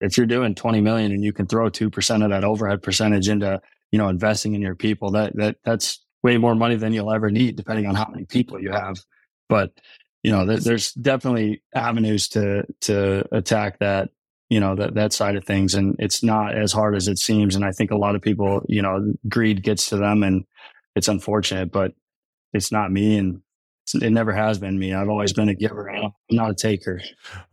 [0.00, 3.28] if you're doing 20 million and you can throw two percent of that overhead percentage
[3.28, 3.60] into
[3.92, 7.30] you know investing in your people, that that that's way more money than you'll ever
[7.30, 8.96] need, depending on how many people you have.
[9.48, 9.72] But
[10.24, 14.10] you know, there's definitely avenues to to attack that
[14.48, 15.74] you know, that, that side of things.
[15.74, 17.54] And it's not as hard as it seems.
[17.54, 20.44] And I think a lot of people, you know, greed gets to them and
[20.96, 21.92] it's unfortunate, but
[22.52, 23.18] it's not me.
[23.18, 23.42] And
[23.94, 24.94] it never has been me.
[24.94, 25.90] I've always been a giver.
[25.90, 27.00] I'm not a taker.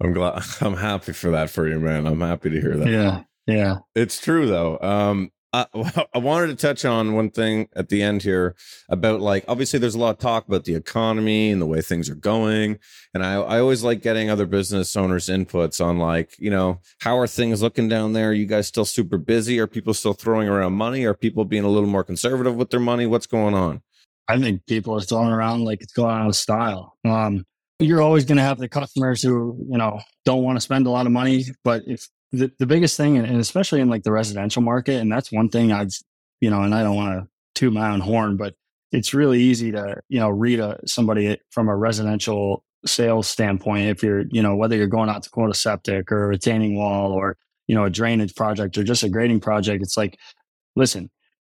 [0.02, 0.44] I'm glad.
[0.62, 2.06] I'm happy for that for you, man.
[2.06, 2.88] I'm happy to hear that.
[2.88, 3.24] Yeah.
[3.48, 3.78] Yeah.
[3.94, 4.80] It's true though.
[4.80, 5.32] Um,
[6.14, 8.56] I, wanted to touch on one thing at the end here
[8.90, 12.10] about like obviously there's a lot of talk about the economy and the way things
[12.10, 12.80] are going.
[13.14, 17.18] And I, I always like getting other business owners inputs on like you know how
[17.18, 18.30] are things looking down there?
[18.30, 19.60] Are you guys still super busy?
[19.60, 21.06] Are people still throwing around money?
[21.06, 23.06] Are people being a little more conservative with their money?
[23.06, 23.82] What's going on?
[24.28, 26.98] I think people are throwing around like it's going out of style.
[27.06, 27.46] Um
[27.80, 30.90] you're always going to have the customers who you know don't want to spend a
[30.90, 34.62] lot of money but if the, the biggest thing, and especially in like the residential
[34.62, 35.94] market, and that's one thing I've,
[36.42, 38.54] you know, and I don't want to toot my own horn, but
[38.92, 43.88] it's really easy to, you know, read a, somebody from a residential sales standpoint.
[43.88, 46.78] If you're, you know, whether you're going out to quote a septic or a retaining
[46.78, 50.18] wall or, you know, a drainage project or just a grading project, it's like,
[50.76, 51.10] listen,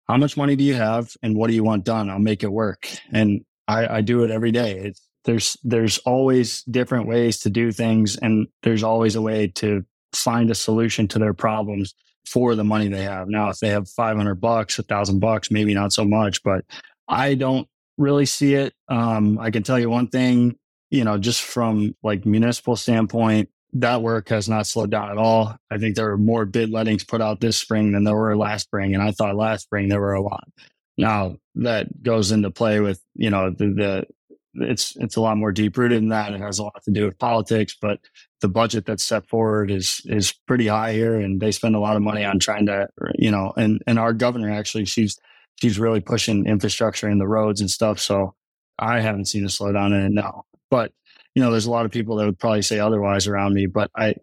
[0.09, 2.11] how much money do you have and what do you want done?
[2.11, 2.89] I'll make it work.
[3.13, 4.79] And I, I do it every day.
[4.79, 9.85] It's, there's, there's always different ways to do things and there's always a way to
[10.15, 11.95] find a solution to their problems
[12.27, 13.29] for the money they have.
[13.29, 16.65] Now, if they have 500 bucks, a thousand bucks, maybe not so much, but
[17.09, 18.75] I don't really see it.
[18.89, 20.57] Um, I can tell you one thing,
[20.91, 25.57] you know, just from like municipal standpoint, that work has not slowed down at all.
[25.71, 28.65] I think there were more bid lettings put out this spring than there were last
[28.65, 28.95] spring.
[28.95, 30.47] And I thought last spring there were a lot.
[30.97, 34.07] Now that goes into play with, you know, the, the
[34.57, 36.33] it's it's a lot more deep rooted than that.
[36.33, 38.01] It has a lot to do with politics, but
[38.41, 41.97] the budget that's set forward is is pretty high here, and they spend a lot
[41.97, 45.19] of money on trying to, you know, and and our governor actually she's
[45.61, 47.99] she's really pushing infrastructure in the roads and stuff.
[47.99, 48.35] So
[48.79, 50.93] I haven't seen a slowdown in it now, but
[51.35, 53.91] you know, there's a lot of people that would probably say otherwise around me, but
[53.97, 54.15] I,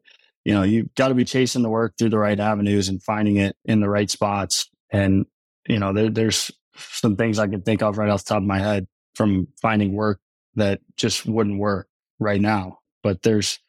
[0.46, 3.36] you know, you've got to be chasing the work through the right avenues and finding
[3.36, 4.70] it in the right spots.
[4.90, 5.26] And
[5.68, 8.48] you know, there, there's some things I can think of right off the top of
[8.48, 10.20] my head from finding work
[10.56, 11.88] that just wouldn't work
[12.20, 12.80] right now.
[13.04, 13.60] But there's,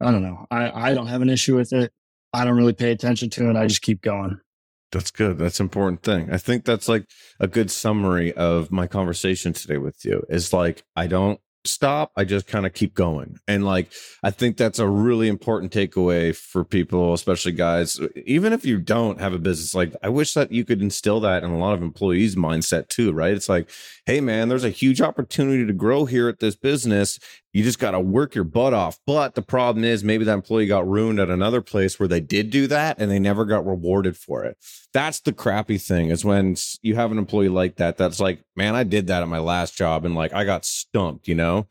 [0.00, 0.46] I don't know.
[0.50, 1.92] I, I don't have an issue with it.
[2.32, 3.56] I don't really pay attention to it.
[3.56, 4.40] I just keep going.
[4.90, 5.38] That's good.
[5.38, 6.30] That's important thing.
[6.30, 7.06] I think that's like
[7.40, 10.22] a good summary of my conversation today with you.
[10.28, 12.12] Is like I don't stop.
[12.16, 13.38] I just kind of keep going.
[13.46, 13.90] And like,
[14.22, 18.00] I think that's a really important takeaway for people, especially guys.
[18.26, 21.44] Even if you don't have a business, like, I wish that you could instill that
[21.44, 23.34] in a lot of employees' mindset too, right?
[23.34, 23.70] It's like,
[24.06, 27.18] hey, man, there's a huge opportunity to grow here at this business.
[27.52, 28.98] You just got to work your butt off.
[29.06, 32.50] But the problem is, maybe that employee got ruined at another place where they did
[32.50, 34.56] do that and they never got rewarded for it.
[34.92, 38.74] That's the crappy thing is when you have an employee like that, that's like, man,
[38.74, 41.66] I did that at my last job and like I got stumped, you know?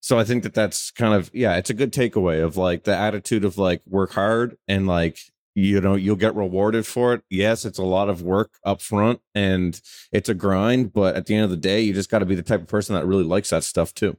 [0.00, 2.96] So I think that that's kind of, yeah, it's a good takeaway of like the
[2.96, 5.18] attitude of like work hard and like,
[5.56, 7.22] you know, you'll get rewarded for it.
[7.28, 9.80] Yes, it's a lot of work up front and
[10.12, 12.36] it's a grind, but at the end of the day, you just got to be
[12.36, 14.16] the type of person that really likes that stuff too.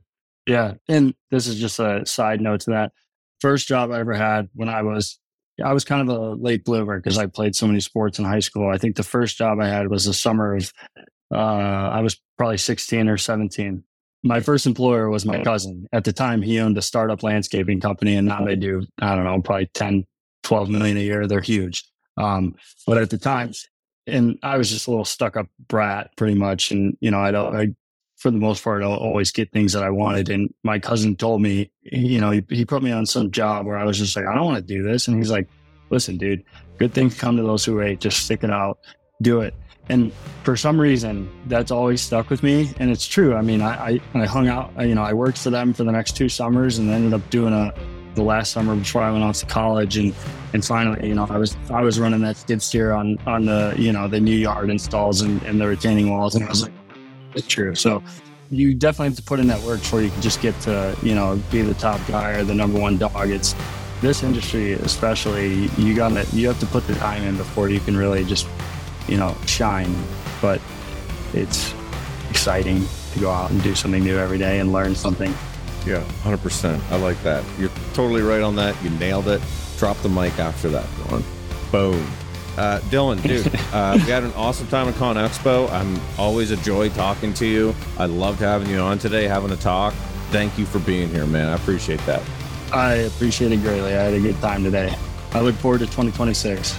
[0.48, 0.76] Yeah.
[0.88, 2.94] And this is just a side note to that.
[3.42, 5.20] First job I ever had when I was,
[5.64, 8.40] I was kind of a late bloomer because I played so many sports in high
[8.40, 8.70] school.
[8.70, 10.72] I think the first job I had was the summer of,
[11.34, 13.84] uh, I was probably 16 or 17.
[14.24, 15.86] My first employer was my cousin.
[15.92, 19.26] At the time, he owned a startup landscaping company, and now they do, I don't
[19.26, 20.06] know, probably 10,
[20.44, 21.28] 12 million a year.
[21.28, 21.84] They're huge.
[22.18, 23.52] Um, but at the time,
[24.08, 26.72] and I was just a little stuck up brat pretty much.
[26.72, 27.68] And, you know, I'd, I
[28.18, 30.30] for the most part, I'll always get things that I wanted.
[30.30, 33.78] And my cousin told me, you know, he, he put me on some job where
[33.78, 35.08] I was just like, I don't want to do this.
[35.08, 35.48] And he's like,
[35.92, 36.44] listen, dude,
[36.80, 38.00] good things come to those who wait.
[38.00, 38.80] Just stick it out,
[39.22, 39.54] do it.
[39.90, 40.12] And
[40.44, 42.74] for some reason, that's always stuck with me.
[42.80, 43.36] And it's true.
[43.36, 45.92] I mean, I, I, I hung out, you know, I worked for them for the
[45.92, 47.74] next two summers and ended up doing a,
[48.16, 49.96] the last summer before I went off to college.
[49.96, 50.14] And,
[50.54, 53.76] and finally, you know, I was, I was running that skid steer on, on the,
[53.78, 56.34] you know, the new yard installs and, and the retaining walls.
[56.34, 56.74] And I was like,
[57.38, 57.76] it's true.
[57.76, 58.04] So
[58.50, 61.16] you definitely have to put in that work before you can just get to, you
[61.16, 63.30] know, be the top guy or the number one dog.
[63.30, 63.56] It's
[64.02, 67.80] this industry, especially, you got to, you have to put the time in before you
[67.80, 68.48] can really just,
[69.08, 69.94] you know, shine.
[70.42, 70.62] But
[71.34, 71.74] it's
[72.30, 75.34] exciting to go out and do something new every day and learn something.
[75.86, 76.82] Yeah, 100%.
[76.92, 77.44] I like that.
[77.58, 78.82] You're totally right on that.
[78.84, 79.42] You nailed it.
[79.78, 81.24] Drop the mic after that one.
[81.72, 82.06] Boom.
[82.58, 85.72] Uh, Dylan, dude, uh, we had an awesome time at Con Expo.
[85.72, 87.76] I'm always a joy talking to you.
[88.00, 89.94] I loved having you on today, having a talk.
[90.32, 91.50] Thank you for being here, man.
[91.50, 92.22] I appreciate that.
[92.74, 93.96] I appreciate it greatly.
[93.96, 94.94] I had a good time today.
[95.34, 96.78] I look forward to 2026.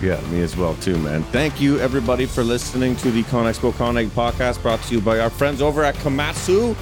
[0.00, 1.22] Yeah, me as well, too, man.
[1.24, 5.18] Thank you, everybody, for listening to the Con Expo Con podcast brought to you by
[5.18, 6.74] our friends over at Komatsu.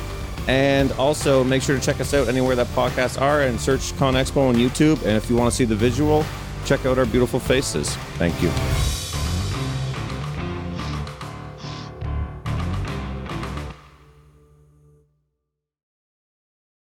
[0.49, 4.14] And also make sure to check us out anywhere that podcasts are and search Con
[4.14, 4.99] Expo on YouTube.
[4.99, 6.24] And if you want to see the visual,
[6.67, 7.95] check out our beautiful faces.
[8.19, 8.95] Thank you.